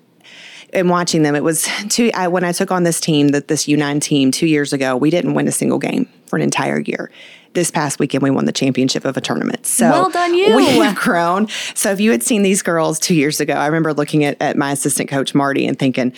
and 0.74 0.90
watching 0.90 1.22
them, 1.22 1.36
it 1.36 1.44
was 1.44 1.70
two. 1.88 2.12
I, 2.14 2.28
when 2.28 2.44
I 2.44 2.52
took 2.52 2.70
on 2.70 2.84
this 2.84 3.00
team, 3.00 3.30
that 3.30 3.48
this 3.48 3.66
U9 3.66 4.02
team 4.02 4.32
two 4.32 4.48
years 4.48 4.74
ago, 4.74 4.98
we 4.98 5.10
didn't 5.10 5.34
win 5.34 5.48
a 5.48 5.52
single 5.52 5.80
game 5.80 6.10
for 6.26 6.36
an 6.36 6.42
entire 6.42 6.80
year. 6.80 7.12
This 7.56 7.72
past 7.72 8.00
weekend, 8.00 8.22
we 8.22 8.30
won 8.30 8.44
the 8.44 8.52
championship 8.52 9.06
of 9.06 9.16
a 9.16 9.22
tournament. 9.22 9.66
So 9.66 9.90
Well 9.90 10.10
done, 10.10 10.34
you. 10.34 10.56
We've 10.56 10.94
grown. 10.96 11.48
So 11.74 11.90
if 11.90 12.02
you 12.02 12.12
had 12.12 12.22
seen 12.22 12.44
these 12.44 12.62
girls 12.62 13.00
two 13.00 13.16
years 13.16 13.40
ago, 13.40 13.54
I 13.54 13.66
remember 13.68 13.94
looking 13.94 14.26
at, 14.26 14.36
at 14.42 14.58
my 14.58 14.74
assistant 14.74 15.10
coach 15.10 15.34
Marty 15.34 15.66
and 15.66 15.80
thinking, 15.80 16.12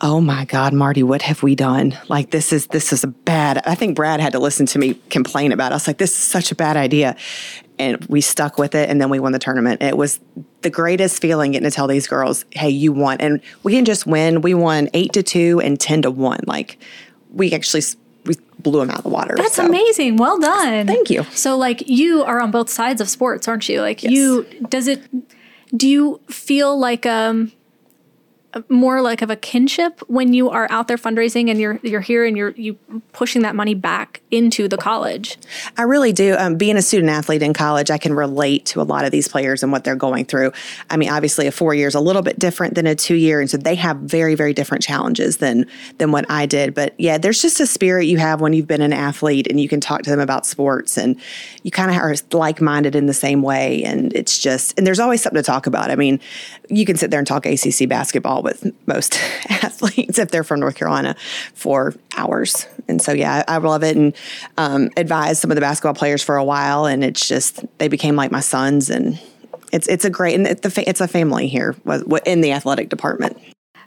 "Oh 0.00 0.20
my 0.20 0.44
God, 0.46 0.72
Marty, 0.72 1.04
what 1.04 1.22
have 1.22 1.44
we 1.44 1.54
done? 1.54 1.96
Like 2.08 2.32
this 2.32 2.52
is 2.52 2.66
this 2.66 2.92
is 2.92 3.04
a 3.04 3.06
bad." 3.06 3.62
I 3.66 3.76
think 3.76 3.94
Brad 3.94 4.18
had 4.20 4.32
to 4.32 4.40
listen 4.40 4.66
to 4.66 4.78
me 4.80 4.94
complain 5.10 5.52
about. 5.52 5.70
it. 5.70 5.74
I 5.74 5.76
was 5.76 5.86
like, 5.86 5.98
"This 5.98 6.10
is 6.10 6.18
such 6.24 6.50
a 6.50 6.56
bad 6.56 6.76
idea," 6.76 7.14
and 7.78 8.04
we 8.06 8.20
stuck 8.20 8.58
with 8.58 8.74
it, 8.74 8.90
and 8.90 9.00
then 9.00 9.10
we 9.10 9.20
won 9.20 9.30
the 9.30 9.38
tournament. 9.38 9.82
It 9.82 9.96
was 9.96 10.18
the 10.62 10.70
greatest 10.70 11.22
feeling 11.22 11.52
getting 11.52 11.70
to 11.70 11.74
tell 11.74 11.86
these 11.86 12.08
girls, 12.08 12.44
"Hey, 12.50 12.70
you 12.70 12.92
won," 12.92 13.18
and 13.20 13.40
we 13.62 13.72
didn't 13.72 13.86
just 13.86 14.08
win. 14.08 14.42
We 14.42 14.54
won 14.54 14.88
eight 14.92 15.12
to 15.12 15.22
two 15.22 15.60
and 15.62 15.78
ten 15.78 16.02
to 16.02 16.10
one. 16.10 16.40
Like 16.48 16.78
we 17.32 17.52
actually 17.52 17.82
we 17.82 17.99
blew 18.62 18.80
him 18.80 18.90
out 18.90 18.98
of 18.98 19.02
the 19.04 19.10
water. 19.10 19.34
That's 19.36 19.56
So, 19.56 19.66
amazing. 19.66 20.16
Well 20.16 20.38
done. 20.38 20.86
Thank 20.86 21.10
you. 21.10 21.24
So 21.32 21.56
like 21.56 21.88
you 21.88 22.22
are 22.24 22.40
on 22.40 22.50
both 22.50 22.70
sides 22.70 23.00
of 23.00 23.08
sports, 23.08 23.48
aren't 23.48 23.68
you? 23.68 23.80
Like 23.80 24.02
you 24.02 24.44
does 24.68 24.86
it 24.88 25.02
do 25.76 25.88
you 25.88 26.20
feel 26.28 26.78
like 26.78 27.06
um 27.06 27.52
more 28.68 29.00
like 29.00 29.22
of 29.22 29.30
a 29.30 29.36
kinship 29.36 30.00
when 30.08 30.32
you 30.32 30.50
are 30.50 30.66
out 30.70 30.88
there 30.88 30.96
fundraising 30.96 31.50
and 31.50 31.60
you're 31.60 31.78
you're 31.82 32.00
here 32.00 32.24
and 32.24 32.36
you're 32.36 32.50
you 32.50 32.74
pushing 33.12 33.42
that 33.42 33.54
money 33.54 33.74
back 33.74 34.20
into 34.30 34.66
the 34.66 34.76
college. 34.76 35.38
I 35.76 35.82
really 35.82 36.12
do. 36.12 36.34
Um, 36.36 36.56
being 36.56 36.76
a 36.76 36.82
student 36.82 37.10
athlete 37.10 37.42
in 37.42 37.52
college, 37.52 37.90
I 37.90 37.98
can 37.98 38.12
relate 38.12 38.66
to 38.66 38.80
a 38.80 38.82
lot 38.82 39.04
of 39.04 39.12
these 39.12 39.28
players 39.28 39.62
and 39.62 39.70
what 39.70 39.84
they're 39.84 39.94
going 39.94 40.24
through. 40.24 40.52
I 40.88 40.96
mean, 40.96 41.10
obviously, 41.10 41.46
a 41.46 41.52
four 41.52 41.74
year 41.74 41.86
is 41.86 41.94
a 41.94 42.00
little 42.00 42.22
bit 42.22 42.38
different 42.38 42.74
than 42.74 42.86
a 42.86 42.94
two 42.94 43.14
year, 43.14 43.40
and 43.40 43.48
so 43.48 43.56
they 43.56 43.76
have 43.76 43.98
very 43.98 44.34
very 44.34 44.52
different 44.52 44.82
challenges 44.82 45.36
than 45.36 45.66
than 45.98 46.10
what 46.10 46.28
I 46.28 46.46
did. 46.46 46.74
But 46.74 46.94
yeah, 46.98 47.18
there's 47.18 47.40
just 47.40 47.60
a 47.60 47.66
spirit 47.66 48.06
you 48.06 48.18
have 48.18 48.40
when 48.40 48.52
you've 48.52 48.66
been 48.66 48.82
an 48.82 48.92
athlete, 48.92 49.46
and 49.48 49.60
you 49.60 49.68
can 49.68 49.80
talk 49.80 50.02
to 50.02 50.10
them 50.10 50.20
about 50.20 50.44
sports, 50.44 50.98
and 50.98 51.20
you 51.62 51.70
kind 51.70 51.90
of 51.90 51.96
are 51.98 52.16
like 52.32 52.60
minded 52.60 52.96
in 52.96 53.06
the 53.06 53.14
same 53.14 53.42
way, 53.42 53.84
and 53.84 54.12
it's 54.12 54.38
just 54.38 54.76
and 54.76 54.86
there's 54.86 55.00
always 55.00 55.22
something 55.22 55.40
to 55.40 55.46
talk 55.46 55.68
about. 55.68 55.90
I 55.90 55.94
mean, 55.94 56.18
you 56.68 56.84
can 56.84 56.96
sit 56.96 57.12
there 57.12 57.20
and 57.20 57.26
talk 57.26 57.46
ACC 57.46 57.88
basketball 57.88 58.39
with 58.42 58.72
most 58.86 59.14
athletes 59.48 60.18
if 60.18 60.30
they're 60.30 60.44
from 60.44 60.60
North 60.60 60.76
Carolina 60.76 61.16
for 61.54 61.94
hours. 62.16 62.66
And 62.88 63.00
so, 63.00 63.12
yeah, 63.12 63.44
I, 63.46 63.56
I 63.56 63.58
love 63.58 63.82
it 63.82 63.96
and 63.96 64.14
um, 64.58 64.90
advised 64.96 65.40
some 65.40 65.50
of 65.50 65.54
the 65.54 65.60
basketball 65.60 65.94
players 65.94 66.22
for 66.22 66.36
a 66.36 66.44
while, 66.44 66.86
and 66.86 67.04
it's 67.04 67.26
just 67.26 67.64
they 67.78 67.88
became 67.88 68.16
like 68.16 68.30
my 68.30 68.40
sons, 68.40 68.90
and 68.90 69.20
it's 69.72 69.86
it's 69.88 70.04
a 70.04 70.10
great 70.10 70.34
and 70.34 70.46
it's 70.46 71.00
a 71.00 71.08
family 71.08 71.46
here 71.46 71.76
in 72.26 72.40
the 72.40 72.52
athletic 72.52 72.88
department. 72.88 73.38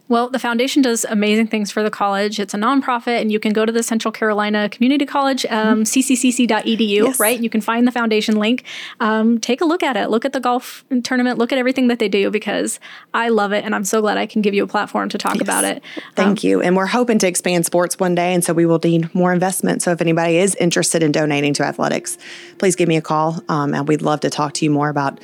Well, 0.10 0.30
the 0.30 0.40
foundation 0.40 0.82
does 0.82 1.06
amazing 1.06 1.48
things 1.48 1.72
for 1.72 1.82
the 1.82 1.90
college. 1.90 2.38
It's 2.38 2.54
a 2.54 2.58
nonprofit, 2.58 3.22
and 3.22 3.32
you 3.32 3.40
can 3.40 3.54
go 3.54 3.66
to 3.66 3.72
the 3.72 3.82
Central 3.82 4.12
Carolina 4.12 4.68
Community 4.68 5.06
College, 5.06 5.46
um, 5.46 5.84
cccc.edu, 5.84 6.90
yes. 6.90 7.20
right? 7.20 7.40
You 7.40 7.50
can 7.50 7.62
find 7.62 7.88
the 7.88 7.92
foundation 7.92 8.36
link. 8.36 8.66
Um, 9.00 9.40
take 9.40 9.62
a 9.62 9.66
look 9.66 9.82
at 9.82 9.96
it. 9.96 10.10
Look 10.10 10.26
at 10.26 10.34
the 10.34 10.42
golf 10.42 10.84
tournament. 11.04 11.40
Look 11.40 11.54
at 11.54 11.58
everything 11.58 11.88
that 11.88 12.00
they 12.00 12.10
do 12.10 12.30
because 12.30 12.82
I 13.14 13.30
love 13.30 13.54
it, 13.54 13.64
and 13.64 13.74
I'm 13.74 13.86
so 13.86 14.02
glad 14.02 14.18
I 14.18 14.26
can 14.26 14.42
give 14.42 14.54
you 14.54 14.64
a 14.64 14.68
platform 14.68 15.08
to 15.08 15.18
talk 15.18 15.36
yes. 15.36 15.42
about 15.42 15.64
it. 15.64 15.82
Thank 16.16 16.44
um, 16.44 16.50
you. 16.50 16.62
And 16.62 16.76
we're 16.76 16.86
hoping 16.86 17.18
to 17.20 17.28
expand 17.28 17.66
sports 17.66 17.98
one 17.98 18.14
day, 18.14 18.34
and 18.34 18.44
so 18.44 18.54
we 18.54 18.66
will 18.66 18.82
need 18.84 19.14
more 19.16 19.32
investment. 19.32 19.82
So 19.82 19.92
if 19.92 20.02
anybody 20.02 20.38
is 20.38 20.54
interested 20.56 21.02
in 21.02 21.14
donating 21.14 21.54
to 21.56 21.64
athletics, 21.64 22.18
please 22.58 22.76
give 22.76 22.90
me 22.90 22.98
a 22.98 23.02
call, 23.02 23.42
um, 23.48 23.74
and 23.74 23.88
we'd 23.88 24.02
love 24.02 24.20
to 24.22 24.30
talk 24.30 24.54
to 24.56 24.66
you 24.66 24.72
more 24.72 24.90
about 24.90 25.22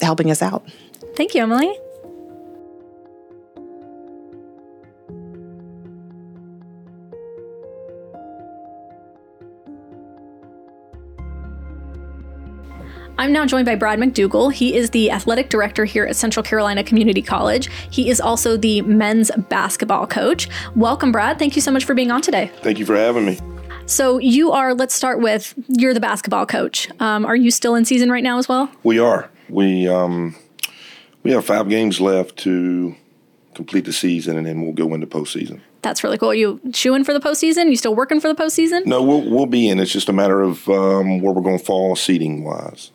helping 0.00 0.30
us 0.30 0.40
out. 0.40 0.66
Thank 1.16 1.34
you, 1.34 1.42
Emily. 1.42 1.76
I'm 13.20 13.34
now 13.34 13.44
joined 13.44 13.66
by 13.66 13.74
Brad 13.74 13.98
McDougald. 13.98 14.54
He 14.54 14.74
is 14.74 14.88
the 14.88 15.10
athletic 15.10 15.50
director 15.50 15.84
here 15.84 16.06
at 16.06 16.16
Central 16.16 16.42
Carolina 16.42 16.82
Community 16.82 17.20
College. 17.20 17.68
He 17.90 18.08
is 18.08 18.18
also 18.18 18.56
the 18.56 18.80
men's 18.80 19.30
basketball 19.50 20.06
coach. 20.06 20.48
Welcome, 20.74 21.12
Brad. 21.12 21.38
Thank 21.38 21.54
you 21.54 21.60
so 21.60 21.70
much 21.70 21.84
for 21.84 21.92
being 21.92 22.10
on 22.10 22.22
today. 22.22 22.50
Thank 22.62 22.78
you 22.78 22.86
for 22.86 22.96
having 22.96 23.26
me. 23.26 23.38
So, 23.84 24.16
you 24.16 24.52
are, 24.52 24.72
let's 24.72 24.94
start 24.94 25.20
with, 25.20 25.52
you're 25.68 25.92
the 25.92 26.00
basketball 26.00 26.46
coach. 26.46 26.88
Um, 26.98 27.26
are 27.26 27.36
you 27.36 27.50
still 27.50 27.74
in 27.74 27.84
season 27.84 28.10
right 28.10 28.24
now 28.24 28.38
as 28.38 28.48
well? 28.48 28.70
We 28.84 28.98
are. 28.98 29.28
We, 29.50 29.86
um, 29.86 30.34
we 31.22 31.32
have 31.32 31.44
five 31.44 31.68
games 31.68 32.00
left 32.00 32.38
to 32.38 32.96
complete 33.52 33.84
the 33.84 33.92
season, 33.92 34.38
and 34.38 34.46
then 34.46 34.62
we'll 34.62 34.72
go 34.72 34.94
into 34.94 35.06
postseason. 35.06 35.60
That's 35.82 36.02
really 36.02 36.16
cool. 36.16 36.30
Are 36.30 36.34
you 36.34 36.58
chewing 36.72 37.04
for 37.04 37.12
the 37.12 37.20
postseason? 37.20 37.68
You 37.68 37.76
still 37.76 37.94
working 37.94 38.18
for 38.18 38.32
the 38.32 38.42
postseason? 38.42 38.86
No, 38.86 39.02
we'll, 39.02 39.30
we'll 39.30 39.44
be 39.44 39.68
in. 39.68 39.78
It's 39.78 39.92
just 39.92 40.08
a 40.08 40.14
matter 40.14 40.40
of 40.40 40.66
um, 40.70 41.20
where 41.20 41.34
we're 41.34 41.42
going 41.42 41.58
to 41.58 41.64
fall 41.64 41.94
seating 41.96 42.44
wise. 42.44 42.92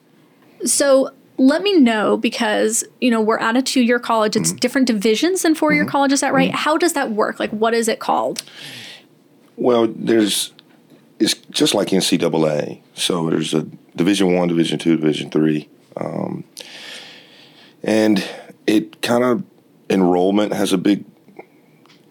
So 0.65 1.11
let 1.37 1.61
me 1.61 1.77
know 1.77 2.17
because 2.17 2.83
you 3.01 3.11
know 3.11 3.21
we're 3.21 3.39
at 3.39 3.57
a 3.57 3.61
two-year 3.61 3.99
college. 3.99 4.35
It's 4.35 4.49
mm-hmm. 4.49 4.57
different 4.57 4.87
divisions 4.87 5.41
than 5.41 5.55
four-year 5.55 5.83
mm-hmm. 5.83 5.91
college. 5.91 6.11
Is 6.11 6.21
that 6.21 6.33
right? 6.33 6.49
Mm-hmm. 6.49 6.57
How 6.57 6.77
does 6.77 6.93
that 6.93 7.11
work? 7.11 7.39
Like, 7.39 7.51
what 7.51 7.73
is 7.73 7.87
it 7.87 7.99
called? 7.99 8.43
Well, 9.57 9.87
there's 9.87 10.53
it's 11.19 11.33
just 11.33 11.73
like 11.73 11.89
NCAA. 11.89 12.81
So 12.93 13.29
there's 13.29 13.53
a 13.53 13.63
Division 13.95 14.35
One, 14.35 14.47
Division 14.47 14.79
Two, 14.79 14.95
Division 14.95 15.29
Three, 15.29 15.69
um, 15.97 16.43
and 17.83 18.27
it 18.67 19.01
kind 19.01 19.23
of 19.23 19.43
enrollment 19.89 20.53
has 20.53 20.73
a 20.73 20.77
big 20.77 21.05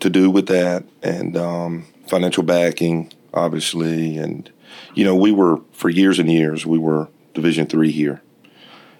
to 0.00 0.10
do 0.10 0.30
with 0.30 0.46
that, 0.48 0.84
and 1.02 1.36
um, 1.36 1.86
financial 2.06 2.42
backing, 2.42 3.12
obviously, 3.32 4.18
and 4.18 4.50
you 4.94 5.04
know 5.04 5.14
we 5.14 5.32
were 5.32 5.60
for 5.72 5.88
years 5.88 6.18
and 6.18 6.30
years 6.30 6.66
we 6.66 6.78
were 6.78 7.08
Division 7.32 7.66
Three 7.66 7.90
here 7.90 8.22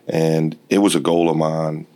and 0.07 0.59
it 0.69 0.79
was 0.79 0.95
a 0.95 1.01
goal 1.01 1.31
of 1.31 1.37
mine 1.37 1.87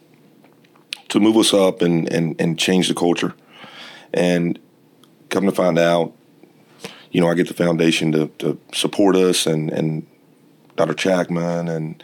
to 1.08 1.20
move 1.20 1.36
us 1.36 1.54
up 1.54 1.82
and, 1.82 2.10
and, 2.12 2.40
and 2.40 2.58
change 2.58 2.88
the 2.88 2.94
culture. 2.94 3.34
And 4.12 4.58
come 5.28 5.44
to 5.46 5.52
find 5.52 5.78
out, 5.78 6.14
you 7.10 7.20
know, 7.20 7.28
I 7.28 7.34
get 7.34 7.48
the 7.48 7.54
foundation 7.54 8.12
to, 8.12 8.28
to 8.38 8.60
support 8.72 9.16
us 9.16 9.46
and, 9.46 9.70
and 9.70 10.06
Dr. 10.76 10.94
Chapman 10.94 11.68
and, 11.68 12.02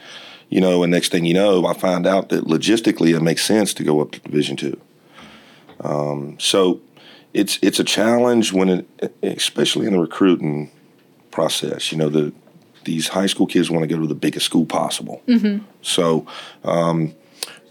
you 0.49 0.61
know, 0.61 0.83
and 0.83 0.91
next 0.91 1.11
thing 1.11 1.25
you 1.25 1.33
know, 1.33 1.65
I 1.65 1.73
find 1.73 2.05
out 2.05 2.29
that 2.29 2.45
logistically 2.45 3.15
it 3.15 3.21
makes 3.21 3.43
sense 3.43 3.73
to 3.75 3.83
go 3.83 4.01
up 4.01 4.11
to 4.11 4.19
Division 4.19 4.57
two. 4.57 4.79
Um, 5.81 6.37
so 6.39 6.81
it's 7.33 7.59
it's 7.61 7.79
a 7.79 7.83
challenge 7.83 8.53
when 8.53 8.69
it, 8.69 9.15
especially 9.21 9.87
in 9.87 9.93
the 9.93 9.99
recruiting 9.99 10.71
process. 11.31 11.91
You 11.91 11.97
know, 11.97 12.09
the 12.09 12.33
these 12.85 13.09
high 13.09 13.25
school 13.25 13.45
kids 13.47 13.69
want 13.69 13.83
to 13.83 13.87
go 13.87 13.99
to 13.99 14.07
the 14.07 14.15
biggest 14.15 14.45
school 14.45 14.65
possible. 14.65 15.21
Mm-hmm. 15.27 15.65
So, 15.81 16.25
um, 16.63 17.13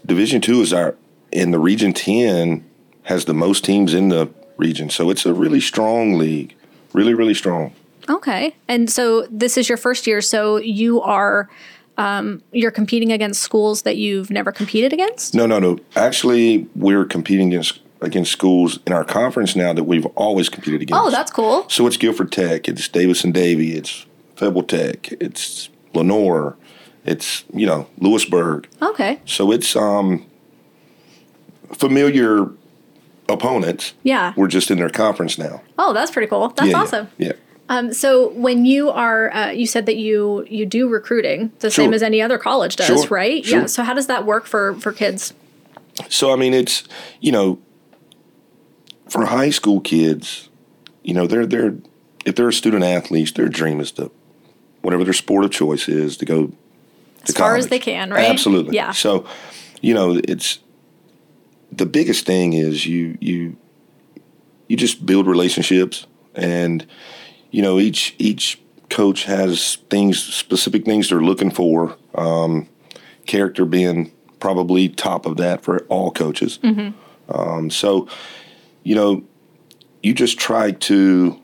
Division 0.05 0.39
two 0.41 0.61
is 0.61 0.71
our 0.71 0.95
in 1.31 1.51
the 1.51 1.59
Region 1.59 1.93
Ten 1.93 2.63
has 3.03 3.25
the 3.25 3.33
most 3.33 3.65
teams 3.65 3.93
in 3.93 4.09
the 4.09 4.29
region, 4.57 4.89
so 4.89 5.09
it's 5.09 5.25
a 5.25 5.33
really 5.33 5.59
strong 5.59 6.17
league, 6.17 6.53
really 6.93 7.13
really 7.13 7.33
strong. 7.33 7.73
Okay, 8.07 8.55
and 8.67 8.89
so 8.89 9.27
this 9.31 9.57
is 9.57 9.67
your 9.67 9.77
first 9.77 10.05
year, 10.05 10.21
so 10.21 10.57
you 10.57 11.01
are. 11.01 11.49
Um, 11.97 12.43
you're 12.51 12.71
competing 12.71 13.13
against 13.13 13.41
schools 13.41 13.83
that 13.83 13.95
you've 13.95 14.29
never 14.29 14.51
competed 14.51 14.91
against? 14.91 15.33
No, 15.33 15.45
no, 15.45 15.59
no. 15.59 15.79
Actually, 15.95 16.67
we're 16.75 17.05
competing 17.05 17.47
against 17.47 17.79
against 18.01 18.33
schools 18.33 18.79
in 18.85 18.91
our 18.91 19.05
conference 19.05 19.55
now 19.55 19.71
that 19.71 19.85
we've 19.85 20.05
always 20.07 20.49
competed 20.49 20.81
against. 20.81 21.01
Oh, 21.01 21.09
that's 21.09 21.31
cool. 21.31 21.67
So 21.69 21.87
it's 21.87 21.95
Guilford 21.95 22.33
Tech, 22.33 22.67
it's 22.67 22.89
Davidson 22.89 23.31
Davie, 23.31 23.77
it's 23.77 24.05
Fayetteville 24.35 24.63
Tech, 24.63 25.11
it's 25.13 25.69
Lenoir, 25.93 26.57
it's 27.05 27.45
you 27.53 27.65
know 27.65 27.87
Louisburg. 27.97 28.67
Okay. 28.81 29.19
So 29.25 29.51
it's 29.51 29.75
um 29.75 30.25
familiar 31.73 32.49
opponents. 33.29 33.93
Yeah. 34.03 34.33
We're 34.35 34.47
just 34.47 34.69
in 34.71 34.77
their 34.77 34.89
conference 34.89 35.37
now. 35.37 35.61
Oh, 35.77 35.93
that's 35.93 36.11
pretty 36.11 36.27
cool. 36.27 36.49
That's 36.49 36.69
yeah, 36.69 36.77
awesome. 36.77 37.07
Yeah. 37.17 37.27
yeah. 37.27 37.33
Um, 37.67 37.93
so 37.93 38.29
when 38.29 38.65
you 38.65 38.91
are, 38.91 39.33
uh, 39.33 39.49
you 39.49 39.65
said 39.65 39.87
that 39.87 39.95
you 39.95 40.45
you 40.47 40.67
do 40.67 40.87
recruiting 40.87 41.51
the 41.59 41.71
sure. 41.71 41.85
same 41.85 41.93
as 41.95 42.03
any 42.03 42.21
other 42.21 42.37
college 42.37 42.75
does, 42.75 42.87
sure. 42.87 43.07
right? 43.09 43.43
Sure. 43.43 43.61
Yeah. 43.61 43.65
So 43.65 43.83
how 43.83 43.93
does 43.95 44.07
that 44.07 44.25
work 44.25 44.45
for 44.45 44.75
for 44.75 44.91
kids? 44.91 45.33
So 46.07 46.31
I 46.31 46.35
mean, 46.35 46.53
it's 46.53 46.83
you 47.21 47.31
know, 47.31 47.59
for 49.09 49.25
high 49.25 49.49
school 49.49 49.81
kids, 49.81 50.49
you 51.03 51.15
know, 51.15 51.25
they're 51.25 51.47
they're 51.47 51.75
if 52.23 52.35
they're 52.35 52.49
a 52.49 52.53
student 52.53 52.83
athletes, 52.83 53.31
their 53.31 53.49
dream 53.49 53.79
is 53.79 53.91
to 53.93 54.11
whatever 54.85 55.03
their 55.03 55.13
sport 55.13 55.43
of 55.43 55.51
choice 55.51 55.89
is 55.89 56.15
to 56.17 56.25
go 56.25 56.53
as 57.27 57.35
far 57.35 57.55
as 57.55 57.67
they 57.67 57.79
can, 57.79 58.11
right? 58.11 58.29
Absolutely. 58.29 58.75
Yeah. 58.75 58.91
So, 58.91 59.25
you 59.81 59.95
know, 59.95 60.21
it's 60.27 60.59
the 61.71 61.87
biggest 61.87 62.25
thing 62.25 62.53
is 62.53 62.85
you 62.85 63.17
you 63.19 63.57
you 64.67 64.77
just 64.77 65.05
build 65.05 65.27
relationships 65.27 66.05
and 66.35 66.85
you 67.51 67.61
know 67.61 67.79
each 67.79 68.15
each 68.19 68.61
coach 68.89 69.23
has 69.23 69.77
things 69.89 70.21
specific 70.21 70.85
things 70.85 71.09
they're 71.09 71.19
looking 71.19 71.49
for 71.49 71.97
um, 72.13 72.67
character 73.25 73.65
being 73.65 74.11
probably 74.39 74.87
top 74.87 75.25
of 75.25 75.37
that 75.37 75.61
for 75.61 75.79
all 75.85 76.11
coaches 76.11 76.59
mm-hmm. 76.59 76.91
um, 77.33 77.69
so 77.69 78.07
you 78.83 78.93
know 78.93 79.23
you 80.03 80.13
just 80.13 80.37
try 80.37 80.71
to 80.71 81.39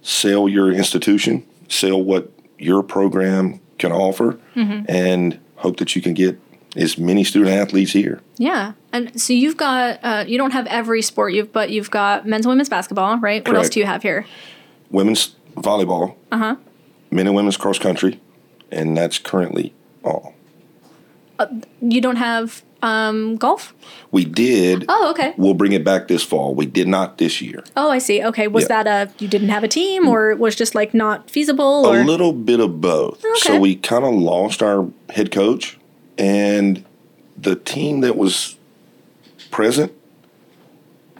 sell 0.00 0.48
your 0.48 0.72
institution 0.72 1.44
sell 1.68 2.02
what 2.02 2.32
your 2.62 2.82
program 2.82 3.60
can 3.78 3.92
offer 3.92 4.38
mm-hmm. 4.54 4.84
and 4.88 5.38
hope 5.56 5.76
that 5.78 5.94
you 5.96 6.02
can 6.02 6.14
get 6.14 6.38
as 6.76 6.96
many 6.96 7.24
student 7.24 7.50
athletes 7.50 7.92
here. 7.92 8.20
Yeah. 8.38 8.72
And 8.92 9.20
so 9.20 9.32
you've 9.32 9.56
got, 9.56 9.98
uh, 10.02 10.24
you 10.26 10.38
don't 10.38 10.52
have 10.52 10.66
every 10.66 11.02
sport, 11.02 11.32
you've, 11.34 11.52
but 11.52 11.70
you've 11.70 11.90
got 11.90 12.26
men's 12.26 12.46
and 12.46 12.50
women's 12.50 12.68
basketball, 12.68 13.18
right? 13.18 13.44
Correct. 13.44 13.48
What 13.48 13.56
else 13.56 13.68
do 13.68 13.80
you 13.80 13.86
have 13.86 14.02
here? 14.02 14.26
Women's 14.90 15.36
volleyball, 15.56 16.16
uh-huh. 16.30 16.56
men 17.10 17.26
and 17.26 17.36
women's 17.36 17.56
cross 17.56 17.78
country, 17.78 18.20
and 18.70 18.96
that's 18.96 19.18
currently 19.18 19.74
all. 20.04 20.34
Uh, 21.38 21.46
you 21.80 22.00
don't 22.00 22.16
have 22.16 22.62
um, 22.82 23.36
golf? 23.36 23.74
We 24.10 24.24
did. 24.24 24.84
Oh, 24.88 25.10
okay. 25.10 25.34
We'll 25.36 25.54
bring 25.54 25.72
it 25.72 25.84
back 25.84 26.08
this 26.08 26.22
fall. 26.22 26.54
We 26.54 26.66
did 26.66 26.88
not 26.88 27.18
this 27.18 27.40
year. 27.40 27.64
Oh, 27.76 27.90
I 27.90 27.98
see. 27.98 28.22
Okay. 28.22 28.48
Was 28.48 28.64
yeah. 28.64 28.82
that 28.82 29.08
a 29.08 29.22
you 29.22 29.28
didn't 29.28 29.48
have 29.48 29.64
a 29.64 29.68
team 29.68 30.08
or 30.08 30.34
was 30.34 30.54
just 30.54 30.74
like 30.74 30.92
not 30.92 31.30
feasible? 31.30 31.86
Or? 31.86 32.00
A 32.00 32.04
little 32.04 32.32
bit 32.32 32.60
of 32.60 32.80
both. 32.80 33.24
Okay. 33.24 33.38
So 33.38 33.58
we 33.58 33.76
kind 33.76 34.04
of 34.04 34.14
lost 34.14 34.62
our 34.62 34.88
head 35.10 35.30
coach 35.30 35.78
and 36.18 36.84
the 37.36 37.56
team 37.56 38.00
that 38.02 38.16
was 38.16 38.56
present 39.50 39.92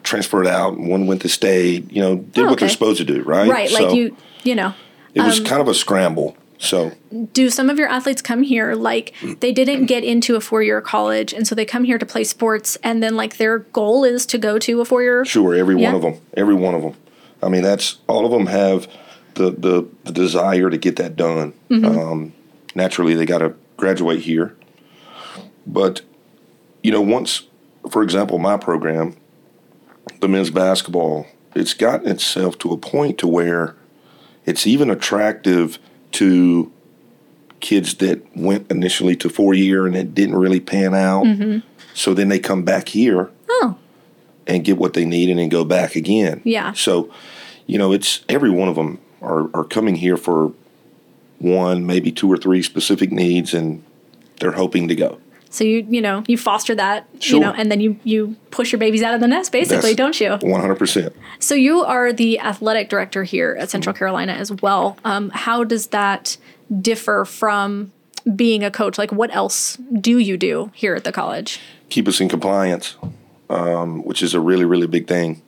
transferred 0.03 0.47
out, 0.47 0.75
and 0.75 0.89
one 0.89 1.07
went 1.07 1.23
to 1.23 1.29
state. 1.29 1.91
You 1.91 2.03
know, 2.03 2.17
did 2.17 2.45
Oh, 2.45 2.51
what 2.51 2.59
they're 2.59 2.69
supposed 2.69 2.99
to 2.99 3.05
do, 3.05 3.23
right? 3.23 3.49
Right, 3.49 3.71
like 3.71 3.95
you, 3.95 4.17
you 4.45 4.55
know. 4.55 4.75
It 5.15 5.23
was 5.23 5.41
kind 5.41 5.61
of 5.61 5.69
a 5.69 5.75
scramble. 5.75 6.37
So 6.63 6.93
do 7.33 7.51
some 7.51 7.69
of 7.69 7.77
your 7.77 7.89
athletes 7.89 8.23
come 8.23 8.45
here 8.45 8.75
like 8.75 9.15
they 9.41 9.53
didn't 9.53 9.87
get 9.87 10.05
into 10.05 10.37
a 10.37 10.41
four-year 10.41 10.81
college 10.81 11.33
and 11.33 11.45
so 11.45 11.57
they 11.57 11.65
come 11.65 11.83
here 11.83 11.99
to 11.99 12.07
play 12.07 12.23
sports 12.23 12.79
and 12.85 13.03
then 13.03 13.17
like 13.17 13.37
their 13.37 13.59
goal 13.59 14.05
is 14.05 14.25
to 14.27 14.39
go 14.39 14.61
to 14.61 14.81
a 14.81 14.85
four-year 14.85 15.25
Sure, 15.25 15.57
every 15.57 15.75
Yeah. 15.81 15.89
one 15.89 15.97
of 15.97 16.03
them, 16.03 16.21
every 16.37 16.55
one 16.55 16.77
of 16.77 16.83
them. 16.83 16.95
I 17.43 17.49
mean, 17.49 17.63
that's 17.63 17.99
all 18.07 18.25
of 18.25 18.31
them 18.31 18.47
have 18.47 18.87
the 19.35 19.51
the, 19.51 19.89
the 20.05 20.13
desire 20.13 20.71
to 20.71 20.77
get 20.79 20.95
that 20.97 21.17
done. 21.17 21.53
Um, 21.71 22.33
naturally, 22.77 23.15
they 23.17 23.27
got 23.27 23.39
to 23.39 23.55
graduate 23.77 24.21
here, 24.21 24.55
but 25.67 26.03
you 26.85 26.93
know, 26.93 27.01
once, 27.01 27.43
for 27.91 28.05
example, 28.05 28.39
my 28.39 28.57
program, 28.57 29.17
the 30.21 30.29
men's 30.29 30.51
basketball, 30.51 31.27
it's 31.57 31.75
gotten 31.75 32.09
itself 32.09 32.57
to 32.59 32.71
a 32.73 32.77
point 32.77 33.19
to 33.19 33.27
where 33.27 33.75
it's 34.47 34.65
even 34.67 34.91
attractive 34.91 35.79
to 36.13 36.73
kids 37.61 37.95
that 37.95 38.25
went 38.37 38.71
initially 38.71 39.17
to 39.17 39.29
four 39.29 39.55
year 39.55 39.87
and 39.87 39.95
it 39.95 40.15
didn't 40.15 40.37
really 40.37 40.61
pan 40.61 40.95
out. 40.95 41.25
Mm-hmm. 41.25 41.67
So 41.95 42.15
then 42.15 42.29
they 42.29 42.39
come 42.39 42.65
back 42.65 42.89
here 42.89 43.31
oh 43.49 43.79
and 44.47 44.65
get 44.65 44.79
what 44.79 44.95
they 44.95 45.05
need 45.05 45.31
and 45.31 45.39
then 45.39 45.49
go 45.49 45.65
back 45.65 45.95
again. 45.95 46.41
Yeah. 46.45 46.73
So, 46.73 47.13
you 47.67 47.79
know, 47.79 47.93
it's 47.93 48.25
every 48.29 48.51
one 48.51 48.69
of 48.69 48.75
them 48.75 48.99
are, 49.21 49.49
are 49.55 49.65
coming 49.65 49.97
here 49.97 50.17
for 50.17 50.53
one, 51.39 51.87
maybe 51.87 52.13
two 52.13 52.31
or 52.31 52.37
three 52.37 52.63
specific 52.63 53.11
needs, 53.11 53.55
and 53.55 53.85
they're 54.41 54.53
hoping 54.53 54.89
to 54.89 54.95
go. 54.95 55.19
So 55.53 55.63
you 55.65 55.87
you 55.89 56.01
know 56.01 56.25
you 56.27 56.37
foster 56.37 56.75
that 56.75 57.07
Sure. 57.21 57.39
you 57.39 57.45
know 57.45 57.53
and 57.53 57.71
then 57.71 57.81
you 57.81 57.97
you 58.03 58.35
push 58.51 58.73
your 58.73 58.79
babies 58.81 59.03
out 59.03 59.15
of 59.15 59.21
the 59.21 59.29
nest 59.29 59.53
basically 59.53 59.95
That's- 59.95 60.19
don't 60.19 60.21
you 60.21 60.31
100%. 60.49 61.13
so 61.39 61.55
you 61.55 61.85
are 61.85 62.13
the 62.13 62.41
athletic 62.41 62.89
director 62.89 63.23
here 63.23 63.57
at 63.61 63.71
central 63.71 63.95
carolina 63.95 64.33
as 64.33 64.51
well 64.51 64.97
um, 65.05 65.31
how 65.31 65.63
does 65.63 65.87
that 65.89 66.37
differ 66.81 67.25
from 67.25 67.93
being 68.37 68.65
a 68.65 68.71
coach 68.71 68.99
like 68.99 69.13
what 69.13 69.33
else 69.35 69.77
do 70.01 70.19
you 70.19 70.37
do 70.37 70.71
here 70.75 70.95
at 70.95 71.05
the 71.05 71.13
college 71.13 71.61
Keep 71.91 72.09
us 72.09 72.21
in 72.23 72.29
compliance, 72.31 72.97
um, 73.51 74.03
which 74.05 74.23
is 74.23 74.33
a 74.33 74.41
really, 74.41 74.65
really 74.65 74.87
big 74.87 75.07
thing. 75.07 75.43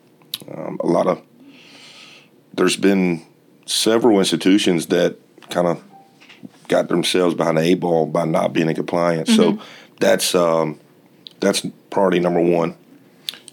Um, 0.54 0.78
a 0.84 0.87
lot 0.87 1.06
of, 1.06 1.23
there's 2.52 2.76
been 2.76 3.23
several 3.64 4.18
institutions 4.18 4.87
that 4.87 5.16
kind 5.49 5.66
of 5.66 5.82
got 6.68 6.88
themselves 6.88 7.34
behind 7.34 7.56
the 7.56 7.62
eight 7.62 7.80
ball 7.80 8.04
by 8.04 8.26
not 8.26 8.52
being 8.52 8.68
in 8.68 8.75
compliance. 8.75 9.34
So 9.34 9.58
that's 10.01 10.35
um, 10.35 10.81
that's 11.41 11.67
priority 11.91 12.21
number 12.21 12.41
one. 12.41 12.77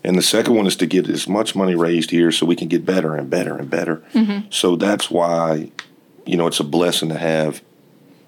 And 0.03 0.17
the 0.17 0.23
second 0.23 0.55
one 0.55 0.65
is 0.65 0.75
to 0.77 0.87
get 0.87 1.07
as 1.07 1.27
much 1.27 1.55
money 1.55 1.75
raised 1.75 2.09
here 2.09 2.31
so 2.31 2.45
we 2.45 2.55
can 2.55 2.67
get 2.67 2.85
better 2.85 3.15
and 3.15 3.29
better 3.29 3.55
and 3.55 3.69
better. 3.69 4.01
So 4.49 4.75
that's 4.75 5.11
why, 5.11 5.71
you 6.25 6.37
know, 6.37 6.47
it's 6.47 6.59
a 6.59 6.63
blessing 6.63 7.09
to 7.09 7.19
have 7.19 7.61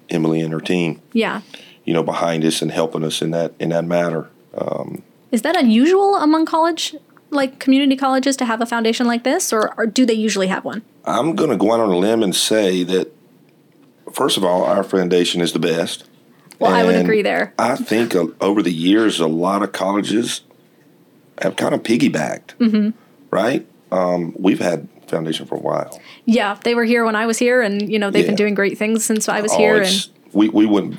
Emily 0.08 0.40
and 0.40 0.52
her 0.52 0.60
team, 0.60 1.02
yeah 1.12 1.40
you 1.84 1.92
know, 1.92 2.02
behind 2.02 2.44
us 2.44 2.62
and 2.62 2.70
helping 2.70 3.04
us 3.04 3.22
in 3.22 3.30
that 3.30 3.52
in 3.58 3.68
that 3.70 3.84
matter. 3.84 4.30
Is 5.30 5.42
that 5.42 5.56
unusual 5.56 6.16
among 6.16 6.46
college, 6.46 6.94
like 7.30 7.58
community 7.58 7.96
colleges, 7.96 8.36
to 8.38 8.44
have 8.44 8.60
a 8.60 8.66
foundation 8.66 9.06
like 9.06 9.24
this, 9.24 9.52
or, 9.52 9.74
or 9.76 9.86
do 9.86 10.06
they 10.06 10.14
usually 10.14 10.46
have 10.46 10.64
one? 10.64 10.82
I'm 11.04 11.34
going 11.34 11.50
to 11.50 11.56
go 11.56 11.72
out 11.72 11.80
on 11.80 11.90
a 11.90 11.96
limb 11.96 12.22
and 12.22 12.34
say 12.34 12.84
that, 12.84 13.12
first 14.12 14.36
of 14.36 14.44
all, 14.44 14.64
our 14.64 14.84
foundation 14.84 15.40
is 15.40 15.52
the 15.52 15.58
best. 15.58 16.04
Well, 16.58 16.72
I 16.72 16.84
would 16.84 16.94
agree 16.96 17.22
there. 17.22 17.52
I 17.58 17.76
think 17.76 18.14
uh, 18.14 18.26
over 18.40 18.62
the 18.62 18.72
years, 18.72 19.20
a 19.20 19.26
lot 19.26 19.62
of 19.62 19.72
colleges 19.72 20.42
have 21.42 21.56
kind 21.56 21.74
of 21.74 21.82
piggybacked, 21.82 22.54
Mm-hmm. 22.58 22.90
right? 23.30 23.66
Um, 23.90 24.34
we've 24.38 24.60
had 24.60 24.88
foundation 25.08 25.46
for 25.46 25.56
a 25.56 25.60
while. 25.60 26.00
Yeah, 26.24 26.58
they 26.64 26.74
were 26.74 26.84
here 26.84 27.04
when 27.04 27.16
I 27.16 27.26
was 27.26 27.38
here, 27.38 27.60
and 27.62 27.90
you 27.90 27.98
know 27.98 28.10
they've 28.10 28.26
been 28.26 28.34
doing 28.36 28.54
great 28.54 28.78
things 28.78 29.04
since 29.04 29.28
I 29.28 29.40
was 29.40 29.52
Oh, 29.52 29.58
here. 29.58 29.82
And 29.82 30.08
we 30.32 30.48
we 30.48 30.66
would 30.66 30.98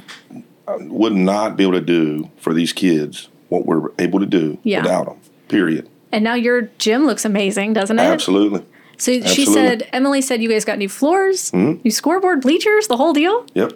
uh, 0.68 0.78
would 0.82 1.14
not 1.14 1.58
be 1.58 1.64
able 1.64 1.74
to 1.74 1.82
do 1.82 2.30
for 2.38 2.54
these 2.54 2.72
kids 2.74 3.30
what 3.50 3.66
we're 3.66 3.90
able 4.00 4.20
to 4.20 4.26
do 4.26 4.58
Yeah. 4.64 4.82
without 4.82 5.06
them. 5.06 5.18
Period. 5.48 5.88
and 6.12 6.24
now 6.24 6.34
your 6.34 6.64
gym 6.80 7.06
looks 7.06 7.24
amazing, 7.26 7.74
doesn't 7.74 8.00
it? 8.00 8.02
Absolutely. 8.04 8.64
So 8.98 9.12
she 9.12 9.18
Absolutely. 9.22 9.44
Mm-hmm. 9.46 9.54
said, 9.82 9.90
Emily 9.94 10.22
said 10.22 10.42
you 10.42 10.50
guys 10.50 10.64
got 10.66 10.78
new 10.78 10.88
floors, 10.90 11.54
new 11.54 11.92
scoreboard, 11.92 12.42
bleachers, 12.42 12.88
the 12.88 12.96
whole 12.98 13.12
deal. 13.14 13.46
Yep. 13.54 13.74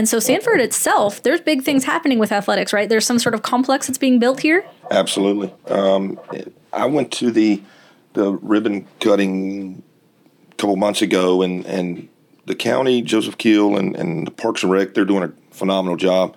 And 0.00 0.08
so 0.08 0.18
Sanford 0.18 0.62
itself, 0.62 1.22
there's 1.22 1.42
big 1.42 1.62
things 1.62 1.84
happening 1.84 2.18
with 2.18 2.32
athletics, 2.32 2.72
right? 2.72 2.88
There's 2.88 3.04
some 3.04 3.18
sort 3.18 3.34
of 3.34 3.42
complex 3.42 3.86
that's 3.86 3.98
being 3.98 4.18
built 4.18 4.40
here. 4.40 4.64
Absolutely. 4.90 5.52
Um, 5.68 6.18
I 6.72 6.86
went 6.86 7.12
to 7.12 7.30
the 7.30 7.60
the 8.14 8.32
ribbon 8.32 8.88
cutting 9.00 9.82
a 10.52 10.54
couple 10.54 10.76
months 10.76 11.02
ago, 11.02 11.42
and 11.42 11.66
and 11.66 12.08
the 12.46 12.54
county, 12.54 13.02
Joseph 13.02 13.36
Keel, 13.36 13.76
and 13.76 13.94
and 13.94 14.26
the 14.26 14.30
Parks 14.30 14.62
and 14.62 14.72
Rec, 14.72 14.94
they're 14.94 15.04
doing 15.04 15.22
a 15.22 15.32
phenomenal 15.54 15.98
job. 15.98 16.34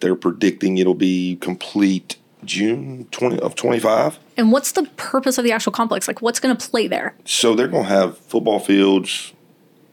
They're 0.00 0.16
predicting 0.16 0.78
it'll 0.78 0.94
be 0.94 1.36
complete 1.36 2.16
June 2.44 3.06
twenty 3.12 3.38
of 3.38 3.54
twenty 3.54 3.78
five. 3.78 4.18
And 4.36 4.50
what's 4.50 4.72
the 4.72 4.90
purpose 4.96 5.38
of 5.38 5.44
the 5.44 5.52
actual 5.52 5.70
complex? 5.70 6.08
Like, 6.08 6.20
what's 6.20 6.40
going 6.40 6.56
to 6.56 6.68
play 6.68 6.88
there? 6.88 7.14
So 7.24 7.54
they're 7.54 7.68
going 7.68 7.84
to 7.84 7.88
have 7.88 8.18
football 8.18 8.58
fields, 8.58 9.32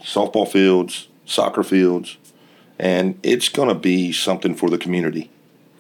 softball 0.02 0.48
fields, 0.48 1.10
soccer 1.26 1.62
fields, 1.62 2.18
and 2.80 3.20
it's 3.24 3.50
going 3.50 3.70
to 3.70 3.76
be 3.76 4.12
something 4.12 4.56
for 4.56 4.70
the 4.70 4.78
community, 4.78 5.30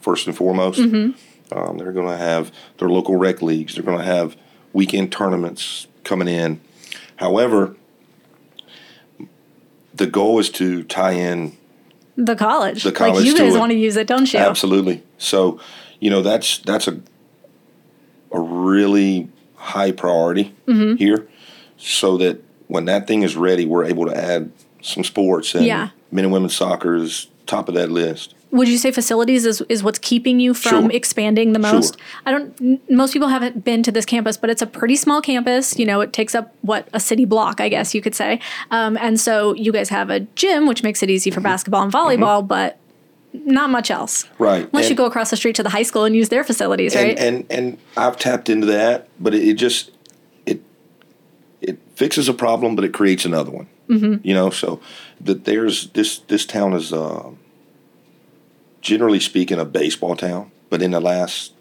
first 0.02 0.28
and 0.28 0.36
foremost. 0.36 0.80
Um, 0.80 1.78
they're 1.78 1.92
going 1.94 2.08
to 2.10 2.18
have 2.18 2.52
their 2.78 2.90
local 2.90 3.16
rec 3.16 3.42
leagues. 3.42 3.76
They're 3.76 3.84
going 3.84 3.98
to 4.00 4.04
have 4.04 4.36
weekend 4.74 5.12
tournaments 5.12 5.88
coming 6.04 6.28
in. 6.28 6.60
However, 7.18 7.76
the 9.94 10.08
goal 10.08 10.40
is 10.40 10.50
to 10.52 10.84
tie 10.84 11.14
in 11.14 11.58
The 12.16 12.36
college. 12.36 12.84
The 12.84 12.92
college. 12.92 13.16
like 13.16 13.26
you 13.26 13.38
guys 13.38 13.58
want 13.58 13.72
to 13.72 13.78
use 13.78 13.96
it, 13.96 14.08
don't 14.08 14.32
you? 14.32 14.40
Absolutely. 14.40 15.04
So, 15.18 15.60
you 16.00 16.10
know, 16.10 16.22
that's 16.22 16.60
that's 16.60 16.88
a 16.88 17.00
a 18.32 18.40
really 18.40 19.30
high 19.56 19.92
priority 19.92 20.54
Mm-hmm. 20.68 20.96
here, 20.98 21.28
so 21.78 22.18
that 22.18 22.44
when 22.68 22.86
that 22.86 23.08
thing 23.08 23.24
is 23.24 23.36
ready, 23.38 23.66
we're 23.66 23.86
able 23.86 24.06
to 24.06 24.16
add 24.16 24.52
some 24.82 25.04
sports 25.04 25.56
and 25.56 25.66
Yeah. 25.66 25.90
men 26.12 26.26
and 26.26 26.34
women's 26.34 26.56
soccer 26.56 26.96
is 26.96 27.28
top 27.46 27.68
of 27.70 27.76
that 27.76 27.92
list. 27.92 28.34
Would 28.52 28.70
you 28.70 28.78
say 28.78 28.92
facilities 28.92 29.46
is, 29.46 29.62
is 29.68 29.84
what's 29.84 30.00
keeping 30.00 30.40
you 30.40 30.54
from 30.54 30.84
Sure. 30.86 30.92
expanding 30.92 31.52
the 31.52 31.60
most? 31.60 31.96
Sure. 32.00 32.06
I 32.26 32.32
don't. 32.32 32.90
Most 32.90 33.12
people 33.12 33.28
haven't 33.28 33.66
been 33.66 33.84
to 33.84 33.92
this 33.92 34.06
campus, 34.06 34.38
but 34.38 34.50
it's 34.50 34.62
a 34.62 34.66
pretty 34.66 34.96
small 34.96 35.22
campus. 35.22 35.78
You 35.78 35.86
know, 35.86 36.00
it 36.00 36.14
takes 36.14 36.34
up 36.34 36.56
what 36.62 36.88
a 36.94 37.00
city 37.00 37.26
block, 37.26 37.60
I 37.60 37.68
guess 37.68 37.94
you 37.94 38.02
could 38.02 38.16
say. 38.16 38.40
Um, 38.72 38.98
and 39.02 39.20
so 39.20 39.54
you 39.54 39.74
guys 39.74 39.90
have 39.90 40.10
a 40.10 40.22
gym, 40.22 40.66
which 40.66 40.82
makes 40.82 41.04
it 41.04 41.10
easy 41.10 41.30
for 41.30 41.42
basketball 41.42 41.84
and 41.84 41.92
volleyball, 41.92 42.48
but 42.48 42.78
not 43.34 43.70
much 43.70 43.92
else. 43.92 44.24
Mm-hmm. 44.24 44.44
Right. 44.44 44.70
Unless 44.72 44.90
you 44.90 44.96
go 44.96 45.06
across 45.06 45.30
the 45.30 45.36
street 45.38 45.56
to 45.58 45.64
the 45.64 45.70
high 45.70 45.84
school 45.84 46.06
and 46.06 46.16
use 46.16 46.30
their 46.30 46.46
facilities, 46.46 46.96
right? 46.96 47.20
And, 47.20 47.46
and 47.50 47.52
and 47.52 47.78
I've 47.98 48.18
tapped 48.18 48.48
into 48.50 48.66
that, 48.68 49.10
but 49.20 49.36
it, 49.36 49.46
it 49.46 49.54
just 49.56 49.92
it 50.46 50.62
it 51.62 51.80
fixes 51.96 52.30
a 52.30 52.34
problem, 52.34 52.78
but 52.78 52.86
it 52.86 52.94
creates 52.94 53.26
another 53.26 53.52
one. 53.52 53.68
Mm-hmm. 53.90 54.28
You 54.28 54.34
know, 54.34 54.50
so 54.50 54.80
that 55.22 55.46
there's 55.46 55.88
this 55.92 56.20
this 56.20 56.46
town 56.46 56.74
is 56.74 56.92
uh, 56.92 57.32
generally 58.82 59.20
speaking 59.20 59.60
a 59.60 59.66
baseball 59.66 60.16
town, 60.16 60.52
but 60.70 60.82
in 60.82 60.92
the 60.92 61.00
last 61.00 61.54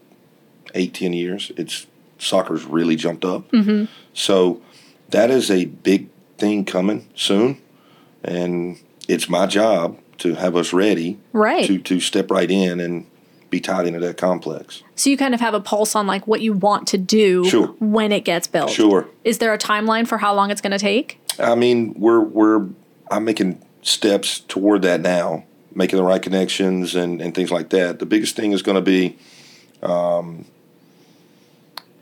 eight 0.74 0.94
ten 0.94 1.12
years, 1.12 1.52
it's 1.56 1.86
soccer's 2.18 2.64
really 2.64 2.96
jumped 2.96 3.24
up. 3.24 3.50
Mm-hmm. 3.50 3.84
So 4.14 4.60
that 5.10 5.30
is 5.30 5.50
a 5.50 5.66
big 5.66 6.08
thing 6.38 6.64
coming 6.64 7.08
soon, 7.14 7.60
and 8.24 8.78
it's 9.08 9.28
my 9.28 9.46
job 9.46 9.98
to 10.18 10.34
have 10.34 10.56
us 10.56 10.72
ready 10.72 11.18
Right. 11.32 11.66
to 11.66 11.78
to 11.78 12.00
step 12.00 12.30
right 12.30 12.50
in 12.50 12.80
and 12.80 13.06
be 13.50 13.60
tied 13.60 13.86
into 13.86 14.00
that 14.00 14.16
complex. 14.16 14.82
so 14.96 15.08
you 15.08 15.16
kind 15.16 15.32
of 15.32 15.40
have 15.40 15.54
a 15.54 15.60
pulse 15.60 15.94
on 15.94 16.04
like 16.06 16.26
what 16.26 16.40
you 16.40 16.52
want 16.52 16.88
to 16.88 16.98
do 16.98 17.44
Sure. 17.48 17.68
when 17.78 18.10
it 18.10 18.24
gets 18.24 18.48
built. 18.48 18.70
Sure. 18.70 19.06
Is 19.22 19.38
there 19.38 19.52
a 19.52 19.58
timeline 19.58 20.04
for 20.06 20.18
how 20.18 20.34
long 20.34 20.50
it's 20.50 20.60
going 20.60 20.72
to 20.72 20.78
take? 20.80 21.20
I 21.38 21.54
mean, 21.54 21.94
we're 21.96 22.20
we're 22.20 22.68
I'm 23.10 23.24
making 23.24 23.62
steps 23.82 24.40
toward 24.40 24.82
that 24.82 25.00
now, 25.00 25.44
making 25.74 25.96
the 25.96 26.02
right 26.02 26.20
connections 26.20 26.94
and, 26.94 27.20
and 27.20 27.34
things 27.34 27.50
like 27.50 27.70
that. 27.70 27.98
The 27.98 28.06
biggest 28.06 28.36
thing 28.36 28.52
is 28.52 28.62
going 28.62 28.74
to 28.74 28.82
be 28.82 29.16
um, 29.82 30.44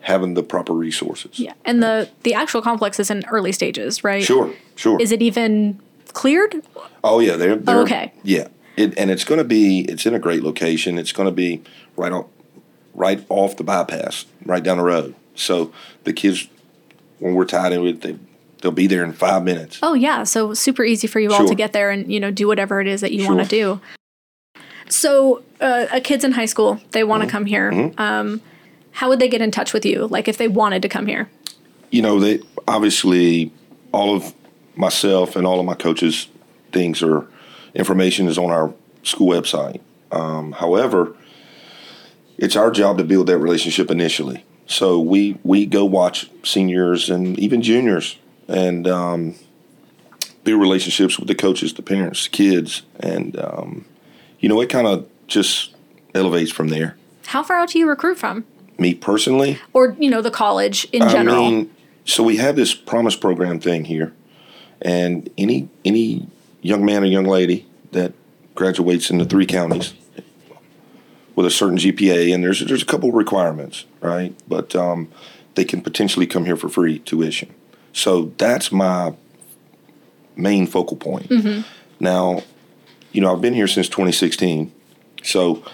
having 0.01 0.35
the 0.35 0.42
proper 0.42 0.73
resources. 0.73 1.38
Yeah. 1.38 1.53
And 1.64 1.83
the 1.83 2.09
the 2.23 2.35
actual 2.35 2.62
complex 2.62 2.99
is 2.99 3.11
in 3.11 3.25
early 3.27 3.53
stages, 3.53 4.05
right? 4.05 4.23
Sure, 4.23 4.53
sure. 4.77 5.01
Is 5.01 5.12
it 5.12 5.23
even 5.23 5.81
cleared? 6.12 6.62
oh 7.03 7.20
yeah, 7.20 7.37
they're, 7.37 7.57
they're 7.57 7.81
okay. 7.81 8.12
Yeah, 8.23 8.49
it, 8.77 8.97
and 8.99 9.11
it's 9.11 9.25
going 9.25 9.38
to 9.38 9.44
be 9.44 9.81
it's 9.81 10.07
in 10.07 10.14
a 10.14 10.18
great 10.18 10.42
location. 10.42 10.99
It's 10.99 11.12
going 11.12 11.29
to 11.29 11.35
be 11.35 11.62
right 11.97 12.12
off 12.12 12.27
right 12.94 13.25
off 13.29 13.57
the 13.57 13.64
bypass, 13.64 14.25
right 14.44 14.62
down 14.62 14.79
the 14.79 14.85
road. 14.85 15.14
So 15.35 15.73
the 16.05 16.12
kids, 16.12 16.49
when 17.18 17.35
we're 17.35 17.44
tied 17.44 17.73
in 17.73 17.83
with, 17.83 18.01
they 18.03 18.16
they'll 18.64 18.72
be 18.72 18.87
there 18.87 19.05
in 19.05 19.12
five 19.12 19.44
minutes. 19.44 19.79
Oh 19.83 19.92
yeah, 19.92 20.24
so 20.24 20.55
super 20.55 20.83
easy 20.85 21.07
for 21.07 21.20
you 21.20 21.33
all 21.35 21.46
to 21.46 21.55
get 21.55 21.74
there 21.74 21.90
and 21.90 22.11
you 22.11 22.18
know 22.18 22.31
do 22.31 22.48
whatever 22.48 22.81
it 22.81 22.87
is 22.88 23.03
that 23.03 23.12
you 23.12 23.24
want 23.29 23.40
to 23.40 23.46
do. 23.46 23.81
So 24.88 25.42
uh, 25.61 25.87
a 25.92 26.00
kid's 26.00 26.24
in 26.24 26.33
high 26.33 26.46
school, 26.46 26.81
they 26.90 27.00
Mm-hmm. 27.00 27.09
want 27.11 27.22
to 27.22 27.29
come 27.29 27.44
here. 27.46 27.92
Um, 27.98 28.40
How 28.92 29.09
would 29.09 29.18
they 29.20 29.29
get 29.29 29.42
in 29.42 29.50
touch 29.50 29.72
with 29.72 29.85
you? 29.85 30.07
Like 30.07 30.29
if 30.29 30.38
they 30.38 30.48
wanted 30.48 30.81
to 30.83 30.88
come 30.88 31.07
here? 31.07 31.29
You 31.90 32.00
know, 32.03 32.18
they 32.18 32.40
obviously 32.66 33.53
all 33.92 34.16
of 34.16 34.33
myself 34.77 35.37
and 35.37 35.46
all 35.46 35.61
of 35.61 35.66
my 35.66 35.74
coaches 35.74 36.29
things 36.72 37.03
are 37.03 37.27
information 37.74 38.27
is 38.29 38.38
on 38.38 38.50
our 38.50 38.72
school 39.03 39.29
website. 39.29 39.81
Um, 40.11 40.53
however, 40.53 41.14
it's 42.38 42.57
our 42.57 42.70
job 42.70 42.98
to 42.98 43.05
build 43.05 43.27
that 43.29 43.38
relationship 43.38 43.90
initially. 43.90 44.44
So 44.66 44.98
we 45.00 45.38
we 45.44 45.66
go 45.66 45.85
watch 45.85 46.31
seniors 46.42 47.11
and 47.11 47.38
even 47.38 47.61
juniors 47.62 48.16
and 48.48 48.87
um, 48.87 49.35
build 50.44 50.61
relationships 50.61 51.18
with 51.18 51.28
the 51.28 51.35
coaches, 51.35 51.74
the 51.74 51.83
parents, 51.83 52.24
the 52.24 52.30
kids, 52.30 52.83
and 53.00 53.38
um, 53.38 53.85
you 54.40 54.48
know 54.48 54.61
it 54.61 54.68
kind 54.68 54.87
of 54.87 55.09
just 55.26 55.74
elevates 56.14 56.52
from 56.52 56.68
there. 56.68 56.96
How 57.26 57.42
far 57.42 57.57
out 57.57 57.70
do 57.70 57.78
you 57.78 57.88
recruit 57.88 58.18
from? 58.18 58.44
Me 58.78 58.94
personally, 58.94 59.59
or 59.72 59.96
you 59.98 60.11
know 60.11 60.20
the 60.20 60.30
college 60.30 60.87
in 60.92 61.09
general. 61.09 61.44
I 61.44 61.50
mean, 61.50 61.70
so 62.04 62.22
we 62.22 62.37
have 62.38 62.57
this 62.57 62.74
promise 62.74 63.16
program 63.16 63.61
thing 63.61 63.85
here, 63.85 64.12
and 64.83 65.30
any 65.38 65.68
any 65.85 66.28
young 66.61 66.85
man 66.85 67.02
or 67.02 67.07
young 67.07 67.24
lady 67.24 67.66
that 67.92 68.12
graduates 68.54 69.11
in 69.11 69.18
the 69.18 69.24
three 69.24 69.46
counties 69.46 69.94
with 71.37 71.46
a 71.46 71.50
certain 71.50 71.78
GPA, 71.78 72.35
and 72.35 72.42
there's 72.42 72.64
there's 72.64 72.83
a 72.83 72.87
couple 72.87 73.12
requirements, 73.12 73.85
right? 74.00 74.35
But 74.48 74.74
um, 74.74 75.09
they 75.54 75.64
can 75.64 75.80
potentially 75.80 76.26
come 76.26 76.44
here 76.44 76.57
for 76.57 76.68
free 76.68 76.98
tuition. 77.00 77.54
So 77.94 78.33
that's 78.38 78.70
my 78.70 79.14
main 80.37 80.66
focal 80.66 80.96
point. 80.96 81.28
Mm-hmm. 81.28 81.62
Now, 82.00 82.42
you 83.12 83.20
know, 83.20 83.33
I've 83.33 83.40
been 83.40 83.54
here 83.54 83.68
since 83.68 83.88
2016, 83.88 84.72
so 85.22 85.64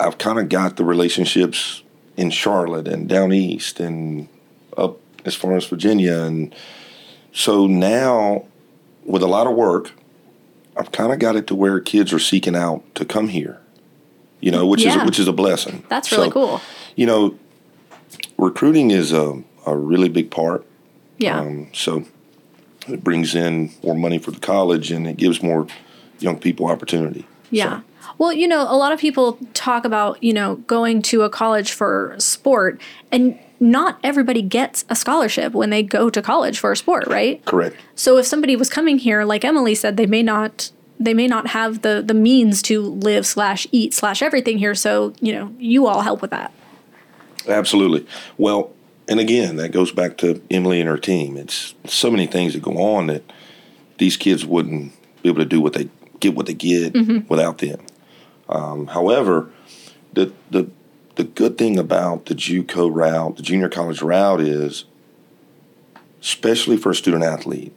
I've 0.00 0.18
kind 0.18 0.38
of 0.38 0.48
got 0.48 0.76
the 0.76 0.84
relationships 0.84 1.82
in 2.16 2.30
Charlotte 2.30 2.88
and 2.88 3.08
down 3.08 3.32
east 3.32 3.78
and 3.80 4.28
up 4.76 4.98
as 5.26 5.34
far 5.34 5.56
as 5.56 5.66
Virginia, 5.66 6.22
and 6.22 6.54
so 7.32 7.66
now 7.66 8.46
with 9.04 9.22
a 9.22 9.26
lot 9.26 9.46
of 9.46 9.54
work, 9.54 9.92
I've 10.76 10.90
kind 10.90 11.12
of 11.12 11.18
got 11.18 11.36
it 11.36 11.46
to 11.48 11.54
where 11.54 11.80
kids 11.80 12.12
are 12.12 12.18
seeking 12.18 12.56
out 12.56 12.82
to 12.94 13.04
come 13.04 13.28
here. 13.28 13.60
You 14.40 14.50
know, 14.50 14.66
which 14.66 14.84
yeah. 14.84 15.00
is 15.00 15.06
which 15.06 15.18
is 15.18 15.28
a 15.28 15.32
blessing. 15.32 15.84
That's 15.88 16.10
really 16.12 16.28
so, 16.28 16.32
cool. 16.32 16.60
You 16.96 17.06
know, 17.06 17.38
recruiting 18.38 18.90
is 18.90 19.12
a 19.12 19.42
a 19.66 19.76
really 19.76 20.08
big 20.08 20.30
part. 20.30 20.66
Yeah. 21.18 21.40
Um, 21.40 21.68
so 21.72 22.04
it 22.88 23.02
brings 23.02 23.34
in 23.34 23.72
more 23.82 23.94
money 23.94 24.18
for 24.18 24.30
the 24.30 24.40
college 24.40 24.90
and 24.90 25.06
it 25.06 25.16
gives 25.16 25.42
more 25.42 25.66
young 26.20 26.38
people 26.38 26.66
opportunity. 26.66 27.26
Yeah. 27.50 27.80
So. 27.80 27.84
Well, 28.18 28.32
you 28.32 28.46
know, 28.46 28.62
a 28.62 28.76
lot 28.76 28.92
of 28.92 29.00
people 29.00 29.38
talk 29.54 29.84
about, 29.84 30.22
you 30.22 30.32
know, 30.32 30.56
going 30.56 31.02
to 31.02 31.22
a 31.22 31.30
college 31.30 31.72
for 31.72 32.14
sport 32.18 32.80
and 33.10 33.38
not 33.60 33.98
everybody 34.04 34.42
gets 34.42 34.84
a 34.88 34.96
scholarship 34.96 35.52
when 35.52 35.70
they 35.70 35.82
go 35.82 36.10
to 36.10 36.20
college 36.20 36.58
for 36.58 36.72
a 36.72 36.76
sport, 36.76 37.06
right? 37.06 37.44
Correct. 37.44 37.76
So 37.94 38.18
if 38.18 38.26
somebody 38.26 38.56
was 38.56 38.68
coming 38.68 38.98
here, 38.98 39.24
like 39.24 39.44
Emily 39.44 39.74
said, 39.74 39.96
they 39.96 40.06
may 40.06 40.22
not 40.22 40.70
they 41.00 41.14
may 41.14 41.26
not 41.26 41.48
have 41.48 41.82
the 41.82 42.02
the 42.04 42.14
means 42.14 42.62
to 42.62 42.80
live 42.82 43.26
slash 43.26 43.66
eat 43.72 43.94
slash 43.94 44.22
everything 44.22 44.58
here. 44.58 44.74
So, 44.74 45.14
you 45.20 45.32
know, 45.32 45.54
you 45.58 45.86
all 45.86 46.02
help 46.02 46.22
with 46.22 46.30
that. 46.30 46.52
Absolutely. 47.48 48.06
Well, 48.38 48.72
and 49.08 49.20
again, 49.20 49.56
that 49.56 49.70
goes 49.70 49.92
back 49.92 50.16
to 50.18 50.42
Emily 50.50 50.80
and 50.80 50.88
her 50.88 50.96
team. 50.98 51.36
It's 51.36 51.74
so 51.84 52.10
many 52.10 52.26
things 52.26 52.54
that 52.54 52.62
go 52.62 52.78
on 52.78 53.08
that 53.08 53.22
these 53.98 54.16
kids 54.16 54.46
wouldn't 54.46 54.92
be 55.22 55.28
able 55.28 55.40
to 55.40 55.44
do 55.44 55.60
what 55.60 55.74
they 55.74 55.88
get 56.20 56.34
what 56.34 56.46
they 56.46 56.54
get 56.54 56.92
mm-hmm. 56.92 57.26
without 57.28 57.58
them. 57.58 57.80
Um, 58.48 58.88
however, 58.88 59.50
the 60.12 60.32
the 60.50 60.68
the 61.16 61.24
good 61.24 61.58
thing 61.58 61.78
about 61.78 62.26
the 62.26 62.34
JUCO 62.34 62.92
route, 62.92 63.36
the 63.36 63.42
junior 63.42 63.68
college 63.68 64.02
route, 64.02 64.40
is 64.40 64.84
especially 66.20 66.76
for 66.76 66.90
a 66.90 66.94
student 66.94 67.22
athlete, 67.22 67.72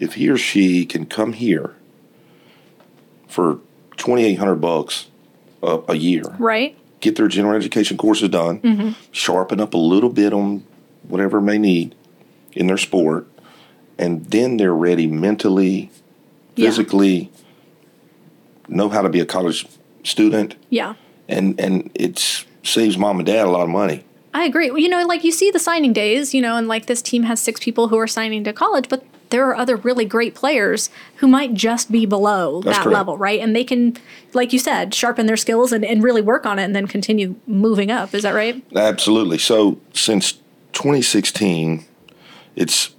if 0.00 0.14
he 0.14 0.28
or 0.28 0.36
she 0.36 0.86
can 0.86 1.06
come 1.06 1.34
here 1.34 1.74
for 3.28 3.60
twenty 3.96 4.24
eight 4.24 4.38
hundred 4.38 4.56
bucks 4.56 5.08
a, 5.62 5.80
a 5.88 5.94
year, 5.94 6.24
right? 6.38 6.76
Get 7.04 7.16
their 7.16 7.28
general 7.28 7.54
education 7.54 7.96
courses 7.96 8.30
done, 8.30 8.60
mm-hmm. 8.60 8.90
sharpen 9.12 9.60
up 9.60 9.74
a 9.74 9.78
little 9.78 10.10
bit 10.10 10.32
on 10.32 10.64
whatever 11.06 11.40
may 11.40 11.58
need 11.58 11.94
in 12.52 12.66
their 12.66 12.78
sport, 12.78 13.28
and 13.98 14.24
then 14.26 14.56
they're 14.56 14.74
ready 14.74 15.06
mentally, 15.06 15.90
physically, 16.56 17.30
yeah. 17.30 18.76
know 18.76 18.88
how 18.88 19.02
to 19.02 19.10
be 19.10 19.20
a 19.20 19.26
college 19.26 19.66
student. 20.02 20.56
Yeah. 20.70 20.94
And 21.28 21.60
and 21.60 21.90
it 21.94 22.44
saves 22.62 22.96
mom 22.96 23.18
and 23.18 23.26
dad 23.26 23.46
a 23.46 23.50
lot 23.50 23.62
of 23.62 23.70
money. 23.70 24.04
I 24.32 24.44
agree. 24.44 24.66
You 24.66 24.88
know, 24.88 25.06
like 25.06 25.22
you 25.22 25.30
see 25.30 25.50
the 25.50 25.60
signing 25.60 25.92
days, 25.92 26.34
you 26.34 26.42
know, 26.42 26.56
and 26.56 26.66
like 26.66 26.86
this 26.86 27.02
team 27.02 27.22
has 27.24 27.38
six 27.38 27.60
people 27.60 27.88
who 27.88 27.98
are 27.98 28.08
signing 28.08 28.42
to 28.44 28.52
college, 28.52 28.88
but 28.88 29.04
there 29.34 29.48
are 29.48 29.56
other 29.56 29.74
really 29.74 30.04
great 30.04 30.32
players 30.32 30.90
who 31.16 31.26
might 31.26 31.54
just 31.54 31.90
be 31.90 32.06
below 32.06 32.60
That's 32.60 32.76
that 32.76 32.84
correct. 32.84 32.94
level, 32.94 33.18
right? 33.18 33.40
And 33.40 33.54
they 33.54 33.64
can, 33.64 33.96
like 34.32 34.52
you 34.52 34.60
said, 34.60 34.94
sharpen 34.94 35.26
their 35.26 35.36
skills 35.36 35.72
and, 35.72 35.84
and 35.84 36.04
really 36.04 36.22
work 36.22 36.46
on 36.46 36.60
it 36.60 36.62
and 36.62 36.76
then 36.76 36.86
continue 36.86 37.34
moving 37.44 37.90
up. 37.90 38.14
Is 38.14 38.22
that 38.22 38.32
right? 38.32 38.64
Absolutely. 38.76 39.38
So 39.38 39.80
since 39.92 40.34
2016, 40.74 41.84
it's 42.54 42.94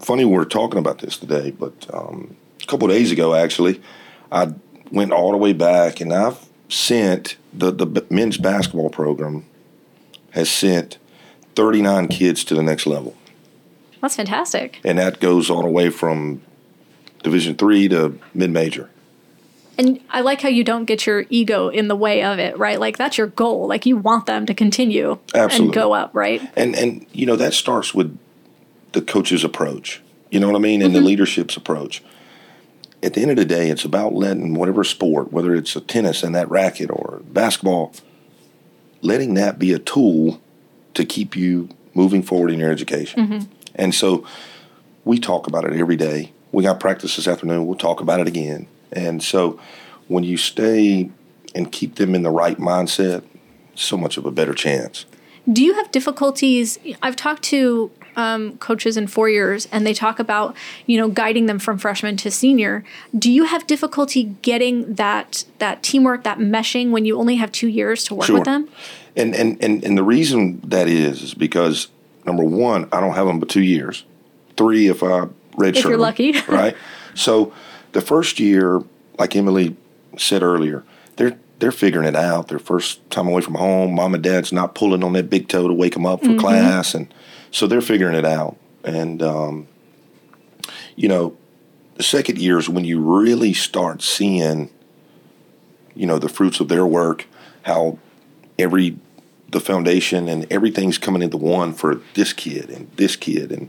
funny 0.00 0.24
we're 0.24 0.44
talking 0.44 0.80
about 0.80 0.98
this 0.98 1.16
today, 1.16 1.52
but 1.52 1.86
um, 1.94 2.36
a 2.60 2.66
couple 2.66 2.88
days 2.88 3.12
ago, 3.12 3.32
actually, 3.32 3.80
I 4.32 4.54
went 4.90 5.12
all 5.12 5.30
the 5.30 5.36
way 5.38 5.52
back 5.52 6.00
and 6.00 6.12
I've 6.12 6.44
sent 6.68 7.36
the, 7.52 7.70
the 7.70 8.04
men's 8.10 8.36
basketball 8.36 8.90
program 8.90 9.44
has 10.32 10.50
sent 10.50 10.98
39 11.54 12.08
kids 12.08 12.42
to 12.42 12.56
the 12.56 12.64
next 12.64 12.84
level. 12.84 13.14
That's 14.02 14.16
fantastic. 14.16 14.80
And 14.84 14.98
that 14.98 15.20
goes 15.20 15.48
all 15.48 15.62
the 15.62 15.68
way 15.68 15.88
from 15.88 16.42
Division 17.22 17.54
three 17.54 17.88
to 17.88 18.18
mid 18.34 18.50
major. 18.50 18.90
And 19.78 20.00
I 20.10 20.20
like 20.20 20.42
how 20.42 20.48
you 20.48 20.64
don't 20.64 20.84
get 20.84 21.06
your 21.06 21.24
ego 21.30 21.68
in 21.68 21.88
the 21.88 21.96
way 21.96 22.22
of 22.24 22.38
it, 22.38 22.58
right? 22.58 22.78
Like 22.78 22.98
that's 22.98 23.16
your 23.16 23.28
goal. 23.28 23.68
Like 23.68 23.86
you 23.86 23.96
want 23.96 24.26
them 24.26 24.44
to 24.46 24.54
continue 24.54 25.18
Absolutely. 25.34 25.66
and 25.66 25.74
go 25.74 25.92
up, 25.94 26.10
right? 26.14 26.42
And 26.56 26.74
and 26.76 27.06
you 27.12 27.24
know 27.24 27.36
that 27.36 27.54
starts 27.54 27.94
with 27.94 28.18
the 28.90 29.00
coach's 29.00 29.44
approach. 29.44 30.02
You 30.30 30.40
know 30.40 30.48
what 30.48 30.56
I 30.56 30.60
mean? 30.60 30.82
And 30.82 30.92
mm-hmm. 30.92 31.00
the 31.00 31.06
leadership's 31.06 31.56
approach. 31.56 32.02
At 33.04 33.14
the 33.14 33.22
end 33.22 33.30
of 33.30 33.36
the 33.36 33.44
day, 33.44 33.70
it's 33.70 33.84
about 33.84 34.14
letting 34.14 34.54
whatever 34.54 34.84
sport, 34.84 35.32
whether 35.32 35.54
it's 35.54 35.74
a 35.74 35.80
tennis 35.80 36.22
and 36.22 36.34
that 36.34 36.48
racket 36.50 36.90
or 36.90 37.20
basketball, 37.26 37.92
letting 39.00 39.34
that 39.34 39.58
be 39.58 39.72
a 39.72 39.78
tool 39.78 40.40
to 40.94 41.04
keep 41.04 41.34
you 41.34 41.68
moving 41.94 42.22
forward 42.22 42.50
in 42.50 42.60
your 42.60 42.70
education. 42.70 43.26
Mm-hmm. 43.26 43.61
And 43.74 43.94
so 43.94 44.26
we 45.04 45.18
talk 45.18 45.46
about 45.46 45.64
it 45.64 45.72
every 45.72 45.96
day. 45.96 46.32
We 46.52 46.62
got 46.62 46.80
practice 46.80 47.16
this 47.16 47.26
afternoon. 47.26 47.66
We'll 47.66 47.78
talk 47.78 48.00
about 48.00 48.20
it 48.20 48.26
again. 48.26 48.66
And 48.92 49.22
so 49.22 49.58
when 50.08 50.24
you 50.24 50.36
stay 50.36 51.10
and 51.54 51.72
keep 51.72 51.96
them 51.96 52.14
in 52.14 52.22
the 52.22 52.30
right 52.30 52.58
mindset, 52.58 53.24
so 53.74 53.96
much 53.96 54.16
of 54.16 54.26
a 54.26 54.30
better 54.30 54.54
chance. 54.54 55.06
Do 55.50 55.64
you 55.64 55.74
have 55.74 55.90
difficulties? 55.90 56.78
I've 57.02 57.16
talked 57.16 57.42
to 57.44 57.90
um, 58.16 58.58
coaches 58.58 58.96
in 58.96 59.06
four 59.06 59.28
years, 59.28 59.66
and 59.72 59.86
they 59.86 59.94
talk 59.94 60.18
about 60.18 60.56
you 60.86 60.98
know 60.98 61.08
guiding 61.08 61.46
them 61.46 61.58
from 61.58 61.78
freshman 61.78 62.16
to 62.18 62.30
senior. 62.30 62.84
Do 63.16 63.30
you 63.30 63.44
have 63.44 63.66
difficulty 63.66 64.24
getting 64.42 64.94
that 64.94 65.44
that 65.58 65.82
teamwork, 65.82 66.22
that 66.24 66.38
meshing, 66.38 66.90
when 66.90 67.04
you 67.04 67.18
only 67.18 67.36
have 67.36 67.50
two 67.50 67.68
years 67.68 68.04
to 68.04 68.14
work 68.14 68.26
sure. 68.26 68.36
with 68.36 68.44
them? 68.44 68.68
And 69.16 69.34
and 69.34 69.62
and 69.62 69.82
and 69.82 69.98
the 69.98 70.04
reason 70.04 70.60
that 70.64 70.88
is 70.88 71.22
is 71.22 71.34
because 71.34 71.88
number 72.24 72.44
one, 72.44 72.88
I 72.92 73.00
don't 73.00 73.14
have 73.14 73.26
them 73.26 73.40
but 73.40 73.48
two 73.48 73.62
years. 73.62 74.04
Three 74.56 74.88
if 74.88 75.02
I 75.02 75.26
redshirt. 75.56 75.76
If 75.76 75.84
you're 75.84 75.96
lucky, 75.98 76.40
right? 76.48 76.76
So 77.14 77.52
the 77.92 78.00
first 78.00 78.40
year, 78.40 78.82
like 79.18 79.34
Emily 79.36 79.76
said 80.18 80.42
earlier, 80.42 80.84
they're 81.16 81.38
they're 81.58 81.72
figuring 81.72 82.08
it 82.08 82.16
out. 82.16 82.48
Their 82.48 82.58
first 82.58 83.08
time 83.10 83.28
away 83.28 83.40
from 83.40 83.54
home, 83.54 83.94
mom 83.94 84.14
and 84.14 84.22
dad's 84.22 84.52
not 84.52 84.74
pulling 84.74 85.04
on 85.04 85.12
that 85.12 85.30
big 85.30 85.48
toe 85.48 85.68
to 85.68 85.74
wake 85.74 85.94
them 85.94 86.06
up 86.06 86.20
for 86.20 86.28
mm-hmm. 86.28 86.38
class, 86.38 86.94
and 86.94 87.12
so 87.50 87.66
they're 87.66 87.80
figuring 87.80 88.16
it 88.16 88.24
out. 88.24 88.56
And 88.84 89.22
um, 89.22 89.68
you 90.96 91.08
know, 91.08 91.36
the 91.94 92.02
second 92.02 92.38
year 92.38 92.58
is 92.58 92.68
when 92.68 92.84
you 92.84 93.00
really 93.00 93.52
start 93.52 94.02
seeing, 94.02 94.70
you 95.94 96.06
know, 96.06 96.18
the 96.18 96.28
fruits 96.28 96.60
of 96.60 96.68
their 96.68 96.86
work, 96.86 97.26
how 97.62 97.98
every 98.58 98.96
the 99.52 99.60
foundation 99.60 100.28
and 100.28 100.50
everything's 100.50 100.98
coming 100.98 101.22
into 101.22 101.36
one 101.36 101.72
for 101.72 102.00
this 102.14 102.32
kid 102.32 102.70
and 102.70 102.90
this 102.96 103.16
kid. 103.16 103.52
And 103.52 103.68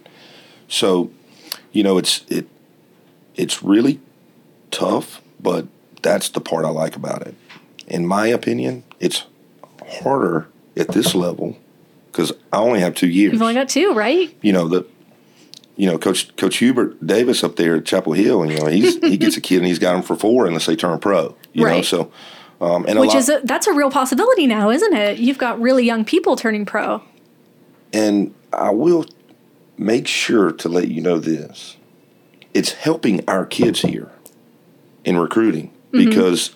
so 0.67 1.11
you 1.71 1.83
know 1.83 1.97
it's 1.97 2.25
it 2.29 2.47
it's 3.35 3.63
really 3.63 3.99
tough 4.71 5.21
but 5.39 5.67
that's 6.01 6.29
the 6.29 6.41
part 6.41 6.65
I 6.65 6.69
like 6.69 6.95
about 6.95 7.27
it. 7.27 7.35
In 7.87 8.07
my 8.07 8.27
opinion 8.27 8.83
it's 8.99 9.25
harder 9.87 10.47
at 10.75 10.89
this 10.89 11.13
level 11.13 11.57
because 12.11 12.31
I 12.51 12.57
only 12.57 12.79
have 12.79 12.95
two 12.95 13.07
years. 13.07 13.33
You've 13.33 13.41
only 13.41 13.53
got 13.53 13.69
two 13.69 13.93
right? 13.93 14.35
You 14.41 14.53
know 14.53 14.67
the 14.67 14.85
you 15.75 15.89
know 15.89 15.97
coach 15.97 16.35
coach 16.37 16.57
Hubert 16.57 17.05
Davis 17.05 17.43
up 17.43 17.55
there 17.55 17.75
at 17.75 17.85
Chapel 17.85 18.13
Hill 18.13 18.41
and 18.41 18.51
you 18.51 18.59
know 18.59 18.67
he's 18.67 18.97
he 19.03 19.17
gets 19.17 19.37
a 19.37 19.41
kid 19.41 19.57
and 19.57 19.67
he's 19.67 19.79
got 19.79 19.95
him 19.95 20.01
for 20.01 20.15
four 20.15 20.45
unless 20.45 20.65
they 20.65 20.75
turn 20.75 20.97
pro 20.99 21.35
you 21.51 21.65
right. 21.65 21.77
know 21.77 21.81
so 21.81 22.11
Um, 22.63 22.85
and 22.87 22.97
a 22.97 23.01
Which 23.01 23.09
lot, 23.09 23.17
is 23.17 23.29
a, 23.29 23.41
that's 23.43 23.67
a 23.67 23.73
real 23.73 23.91
possibility 23.91 24.47
now, 24.47 24.69
isn't 24.69 24.93
it? 24.93 25.17
You've 25.19 25.37
got 25.37 25.59
really 25.59 25.83
young 25.85 26.05
people 26.05 26.35
turning 26.35 26.65
pro. 26.65 27.03
and 27.91 28.33
I 28.53 28.69
will 28.71 29.05
make 29.77 30.07
sure 30.07 30.51
to 30.51 30.69
let 30.69 30.87
you 30.87 31.01
know 31.01 31.19
this. 31.19 31.77
It's 32.53 32.71
helping 32.73 33.27
our 33.27 33.45
kids 33.45 33.81
here 33.81 34.11
in 35.03 35.17
recruiting 35.17 35.71
because 35.91 36.55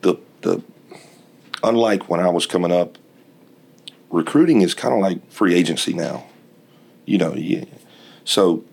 the 0.00 0.16
the 0.40 0.62
unlike 1.62 2.08
when 2.08 2.20
I 2.20 2.28
was 2.30 2.46
coming 2.46 2.72
up, 2.72 2.98
recruiting 4.10 4.62
is 4.62 4.74
kind 4.74 4.94
of 4.94 5.00
like 5.00 5.30
free 5.30 5.54
agency 5.54 5.92
now. 5.92 6.24
You 7.06 7.18
know, 7.18 7.34
you, 7.34 7.66
so 8.24 8.64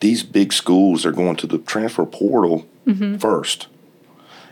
these 0.00 0.22
big 0.22 0.52
schools 0.52 1.04
are 1.06 1.12
going 1.12 1.36
to 1.36 1.46
the 1.46 1.58
transfer 1.58 2.04
portal 2.06 2.66
first. 3.18 3.66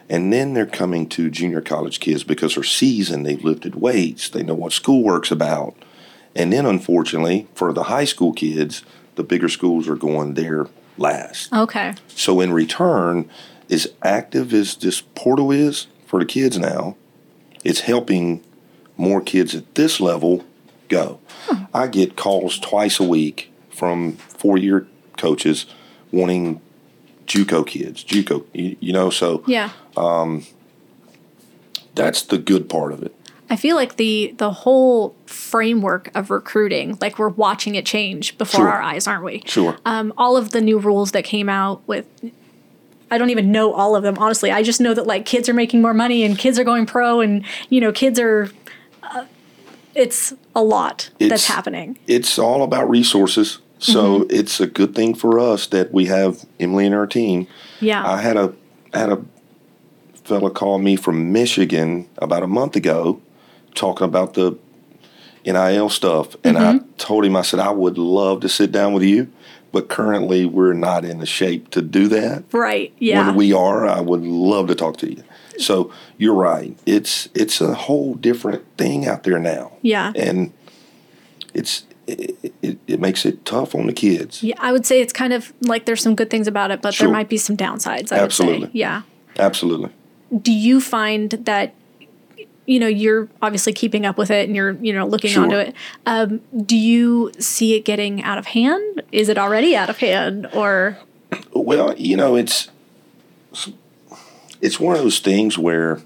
And 0.09 0.33
then 0.33 0.55
they're 0.55 0.67
coming 0.67 1.09
to 1.11 1.31
junior 1.31 1.61
college 1.61 1.99
kids 2.01 2.23
because 2.23 2.55
they're 2.55 2.65
seasoned, 2.65 3.27
they've 3.27 3.43
lifted 3.43 3.75
weights, 3.75 4.29
they 4.29 4.43
know 4.43 4.55
what 4.55 4.73
schoolwork's 4.73 5.31
about. 5.31 5.75
And 6.35 6.53
then, 6.53 6.67
unfortunately, 6.67 7.49
for 7.55 7.73
the 7.73 7.85
high 7.85 8.05
school 8.05 8.33
kids, 8.33 8.85
the 9.17 9.25
bigger 9.25 9.49
schools 9.49 9.89
are 9.89 9.97
going 9.97 10.35
there 10.35 10.69
last. 10.99 11.53
Okay. 11.53 11.95
So, 12.09 12.41
in 12.41 12.53
return, 12.53 13.29
as 13.71 13.89
active 14.03 14.53
as 14.53 14.77
this 14.77 15.01
portal 15.01 15.51
is 15.51 15.87
for 16.07 16.21
the 16.21 16.27
kids 16.27 16.59
now, 16.59 16.97
it's 17.65 17.81
helping 17.81 18.45
more 18.97 19.21
kids 19.21 19.55
at 19.55 19.75
this 19.75 19.99
level 19.99 20.45
go. 20.89 21.21
Hmm. 21.47 21.65
I 21.75 21.87
get 21.89 22.17
calls 22.17 22.59
twice 22.59 23.01
a 23.01 23.05
week 23.05 23.53
from 23.71 24.13
four 24.13 24.57
year 24.57 24.87
coaches 25.17 25.67
wanting 26.13 26.61
JUCO 27.27 27.67
kids, 27.67 28.05
JUCO, 28.05 28.45
you, 28.53 28.77
you 28.81 28.93
know, 28.93 29.11
so 29.11 29.43
Yeah. 29.47 29.71
um, 29.97 30.45
that's 31.95 32.23
the 32.23 32.39
good 32.39 32.69
part 32.69 32.93
of 32.93 33.03
it. 33.03 33.15
I 33.49 33.55
feel 33.57 33.77
like 33.77 33.97
the 33.97 34.35
the 34.39 34.51
whole 34.51 35.15
framework 35.27 36.11
of 36.17 36.31
recruiting, 36.31 36.99
like 37.01 37.17
we're 37.19 37.29
watching 37.29 37.77
it 37.77 37.87
change 37.87 38.37
before 38.39 38.63
Sure. 38.63 38.69
our 38.69 38.83
eyes, 38.83 39.07
aren't 39.07 39.23
we? 39.25 39.43
Sure. 39.47 39.77
Um, 39.85 40.13
all 40.19 40.37
of 40.37 40.51
the 40.51 40.61
new 40.61 40.79
rules 40.79 41.13
that 41.13 41.23
came 41.25 41.49
out 41.49 41.81
with 41.87 42.07
I 43.09 43.19
don't 43.19 43.31
even 43.31 43.53
know 43.53 43.73
all 43.73 43.95
of 43.95 44.03
them 44.03 44.19
honestly. 44.19 44.51
I 44.51 44.65
just 44.65 44.81
know 44.81 44.95
that 44.95 45.07
like 45.07 45.25
kids 45.27 45.49
are 45.49 45.55
making 45.55 45.81
more 45.81 45.95
money 45.95 46.25
and 46.25 46.37
kids 46.37 46.59
are 46.59 46.65
going 46.65 46.87
pro 46.87 47.21
and 47.21 47.45
you 47.71 47.81
know 47.81 47.93
kids 47.93 48.19
are 48.19 48.51
uh, 49.05 49.27
it's 49.95 50.35
a 50.57 50.63
lot 50.63 51.11
that's 51.21 51.47
happening. 51.47 51.99
it's 52.09 52.39
all 52.41 52.65
about 52.65 52.91
resources. 52.91 53.59
So 53.79 54.21
Mm-hmm. 54.21 54.31
it's 54.37 54.61
a 54.61 54.67
good 54.67 54.95
thing 54.95 55.15
for 55.15 55.39
us 55.39 55.67
that 55.69 55.93
we 55.93 56.07
have 56.07 56.45
Emily 56.59 56.87
in 56.87 56.95
our 56.95 57.07
team. 57.07 57.47
Yeah. 57.81 58.07
I 58.07 58.21
had 58.21 58.37
a 58.37 58.55
had 58.95 59.11
a 59.11 59.23
fella 60.25 60.51
call 60.51 60.79
me 60.79 60.97
from 60.97 61.33
Michigan 61.33 62.09
about 62.19 62.43
a 62.43 62.47
month 62.47 62.75
ago, 62.77 63.21
talking 63.75 64.05
about 64.07 64.35
the 64.35 64.57
NIL 65.45 65.89
stuff, 65.91 66.35
and 66.43 66.59
I 66.59 66.75
Mm-hmm. 66.75 66.93
told 66.97 67.25
him 67.25 67.37
I 67.37 67.43
said 67.43 67.61
I 67.61 67.71
would 67.71 67.99
love 67.99 68.41
to 68.41 68.49
sit 68.49 68.73
down 68.73 68.93
with 68.95 69.05
you, 69.05 69.29
but 69.71 69.89
currently 69.89 70.45
we're 70.47 70.73
not 70.73 71.05
in 71.05 71.19
the 71.21 71.27
shape 71.27 71.71
to 71.71 71.83
do 71.83 72.09
that. 72.09 72.43
right. 72.53 72.93
Yeah. 72.99 73.27
When 73.29 73.37
we 73.37 73.53
are, 73.53 73.87
I 73.87 74.01
would 74.01 74.23
love 74.23 74.67
to 74.69 74.75
talk 74.75 74.97
to 74.99 75.11
you. 75.11 75.23
So 75.59 75.93
you're 76.19 76.35
right. 76.35 76.77
It's 76.87 77.29
it's 77.35 77.61
a 77.61 77.75
whole 77.75 78.15
different 78.15 78.65
thing 78.77 79.07
out 79.07 79.23
there 79.23 79.39
now. 79.39 79.73
Yeah. 79.83 80.13
and 80.17 80.53
it's 81.55 81.86
it, 82.07 82.53
it, 82.63 82.79
it 82.87 83.01
makes 83.01 83.25
it 83.27 83.45
tough 83.45 83.75
on 83.75 83.87
the 83.87 83.93
kids. 83.93 84.43
yeah, 84.43 84.55
I 84.59 84.73
would 84.73 84.87
say 84.87 85.01
it's 85.01 85.13
kind 85.13 85.33
of 85.33 85.53
like 85.61 85.87
there's 85.87 86.01
some 86.03 86.15
good 86.15 86.31
things 86.31 86.47
about 86.47 86.71
it, 86.71 86.81
but 86.83 86.95
Sure. 86.95 87.07
there 87.09 87.13
might 87.13 87.29
be 87.29 87.37
some 87.37 87.57
downsides. 87.57 88.13
I 88.13 88.19
Absolutely. 88.19 88.67
say. 88.67 88.71
Yeah. 88.75 89.03
Absolutely. 89.39 89.91
do 90.43 90.53
you 90.53 90.81
find 90.81 91.31
that 91.31 91.75
you 92.67 92.81
know 92.81 92.87
you're 92.89 93.29
obviously 93.43 93.73
keeping 93.73 94.05
up 94.07 94.17
with 94.19 94.31
it 94.31 94.47
and 94.49 94.57
you're 94.57 94.73
you 94.81 94.93
know 94.93 95.07
looking 95.07 95.31
Sure. 95.31 95.45
onto 95.45 95.57
it 95.57 95.75
um, 96.07 96.41
do 96.65 96.77
you 96.77 97.31
see 97.39 97.75
it 97.75 97.85
getting 97.85 98.23
out 98.23 98.39
of 98.39 98.47
hand 98.47 99.03
is 99.13 99.29
it 99.29 99.37
already 99.39 99.77
out 99.77 99.89
of 99.91 99.99
hand 99.99 100.49
or 100.55 100.97
Well, 101.53 101.95
you 101.99 102.17
know, 102.17 102.35
it's 102.35 102.69
it's 104.63 104.81
one 104.81 104.97
of 104.97 105.03
those 105.03 105.19
things 105.19 105.59
where 105.59 106.01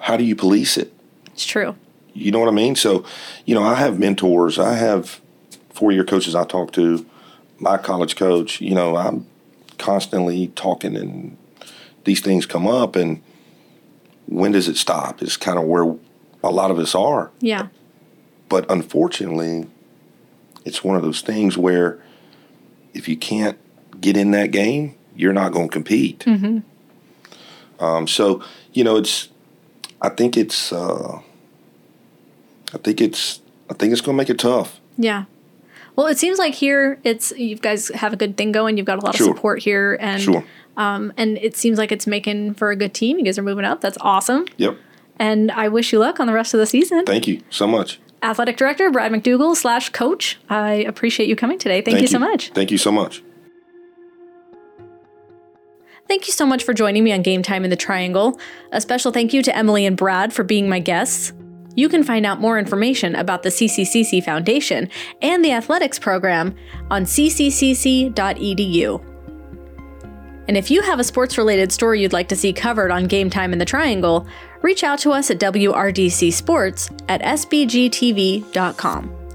how 0.00 0.16
do 0.16 0.24
you 0.24 0.36
police 0.36 0.76
it? 0.76 0.92
it's 1.26 1.44
true 1.44 1.74
You 2.18 2.30
know 2.32 2.38
what 2.40 2.48
I 2.48 2.52
mean? 2.52 2.76
So, 2.76 3.04
you 3.44 3.54
know, 3.54 3.62
I 3.62 3.74
have 3.74 3.98
mentors. 3.98 4.58
I 4.58 4.74
have 4.74 5.20
four 5.70 5.92
year 5.92 6.04
coaches 6.04 6.34
I 6.34 6.44
talk 6.44 6.72
to. 6.72 7.06
My 7.58 7.76
college 7.76 8.16
coach, 8.16 8.60
you 8.60 8.74
know, 8.74 8.96
I'm 8.96 9.26
constantly 9.78 10.48
talking 10.48 10.96
and 10.96 11.36
these 12.04 12.20
things 12.20 12.46
come 12.46 12.66
up 12.66 12.96
and 12.96 13.22
when 14.26 14.52
does 14.52 14.68
it 14.68 14.76
stop 14.76 15.22
is 15.22 15.36
kind 15.36 15.58
of 15.58 15.64
where 15.64 15.96
a 16.42 16.50
lot 16.50 16.70
of 16.70 16.78
us 16.78 16.94
are. 16.94 17.30
yeah 17.40 17.68
But 18.48 18.70
unfortunately, 18.70 19.66
it's 20.64 20.82
one 20.84 20.96
of 20.96 21.02
those 21.02 21.20
things 21.20 21.56
where 21.56 22.00
if 22.94 23.08
you 23.08 23.16
can't 23.16 23.58
get 24.00 24.16
in 24.16 24.30
that 24.32 24.50
game, 24.50 24.94
you're 25.16 25.32
not 25.32 25.52
going 25.52 25.68
to 25.68 25.72
compete. 25.72 26.24
Um, 27.80 28.06
so 28.08 28.42
you 28.72 28.84
know, 28.84 28.96
it's. 28.96 29.28
I 30.00 30.08
think 30.10 30.36
it's. 30.36 30.72
Uh, 30.72 31.20
I 32.74 32.78
think 32.78 33.00
it's. 33.00 33.40
I 33.70 33.74
think 33.74 33.92
it's 33.92 34.00
going 34.00 34.16
to 34.16 34.18
make 34.22 34.30
it 34.30 34.38
tough. 34.38 34.80
yeah 34.96 35.24
well 35.94 36.06
it 36.06 36.16
seems 36.16 36.38
like 36.38 36.54
here 36.54 36.98
it's 37.04 37.32
you 37.36 37.54
guys 37.56 37.88
have 37.88 38.12
a 38.14 38.16
good 38.16 38.36
thing 38.38 38.50
going 38.50 38.76
you've 38.78 38.86
got 38.86 38.98
a 39.02 39.04
lot 39.04 39.14
Sure. 39.14 39.28
of 39.30 39.36
support 39.36 39.58
here 39.62 39.98
and 40.00 40.22
Sure. 40.22 40.42
um, 40.78 41.12
and 41.18 41.36
it 41.38 41.54
seems 41.56 41.76
like 41.76 41.92
it's 41.92 42.06
making 42.06 42.54
for 42.54 42.70
a 42.70 42.76
good 42.76 42.94
team 42.94 43.18
you 43.18 43.24
guys 43.26 43.36
are 43.38 43.42
moving 43.42 43.66
up 43.66 43.80
that's 43.82 43.98
awesome 44.00 44.46
Yep. 44.56 44.78
and 45.18 45.50
i 45.52 45.68
wish 45.68 45.92
you 45.92 45.98
luck 45.98 46.18
on 46.18 46.26
the 46.28 46.32
rest 46.32 46.54
of 46.54 46.60
the 46.60 46.66
season 46.66 47.04
Thank 47.04 47.26
you 47.28 47.42
so 47.50 47.66
much. 47.66 47.98
athletic 48.22 48.56
director 48.56 48.90
brad 48.90 49.12
mcdougald 49.12 49.56
slash 49.56 49.90
coach 49.90 50.38
i 50.48 50.72
appreciate 50.72 51.28
you 51.28 51.36
coming 51.36 51.58
today 51.58 51.82
thank, 51.82 52.00
you 52.00 52.06
so 52.06 52.18
much 52.18 52.48
Thank 52.54 52.70
you 52.70 52.78
so 52.78 52.90
much. 52.90 53.22
Thank 56.08 56.26
you 56.26 56.32
so 56.32 56.46
much 56.46 56.64
for 56.64 56.72
joining 56.72 57.04
me 57.04 57.12
on 57.12 57.20
Game 57.20 57.42
Time 57.42 57.64
in 57.64 57.70
the 57.70 57.76
Triangle. 57.76 58.40
A 58.72 58.80
special 58.80 59.12
thank 59.12 59.34
you 59.34 59.42
to 59.42 59.54
Emily 59.54 59.84
and 59.84 59.94
Brad 59.94 60.32
for 60.32 60.42
being 60.42 60.66
my 60.66 60.78
guests. 60.80 61.34
You 61.78 61.88
can 61.88 62.02
find 62.02 62.26
out 62.26 62.40
more 62.40 62.58
information 62.58 63.14
about 63.14 63.44
the 63.44 63.50
CCCC 63.50 64.24
Foundation 64.24 64.90
and 65.22 65.44
the 65.44 65.52
athletics 65.52 65.96
program 65.96 66.56
on 66.90 67.04
cccc.edu. 67.04 68.10
And 70.48 70.56
if 70.56 70.72
you 70.72 70.82
have 70.82 70.98
a 70.98 71.04
sports 71.04 71.38
related 71.38 71.70
story 71.70 72.02
you'd 72.02 72.12
like 72.12 72.26
to 72.30 72.36
see 72.36 72.52
covered 72.52 72.90
on 72.90 73.06
Game 73.06 73.30
Time 73.30 73.52
in 73.52 73.60
the 73.60 73.64
Triangle, 73.64 74.26
reach 74.60 74.82
out 74.82 74.98
to 74.98 75.12
us 75.12 75.30
at 75.30 75.38
WRDC 75.38 76.32
Sports 76.32 76.90
at 77.08 77.22
sbgtv.com. 77.22 78.52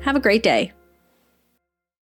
Have 0.01 0.17
a 0.17 0.19
great 0.19 0.43
day. 0.43 0.73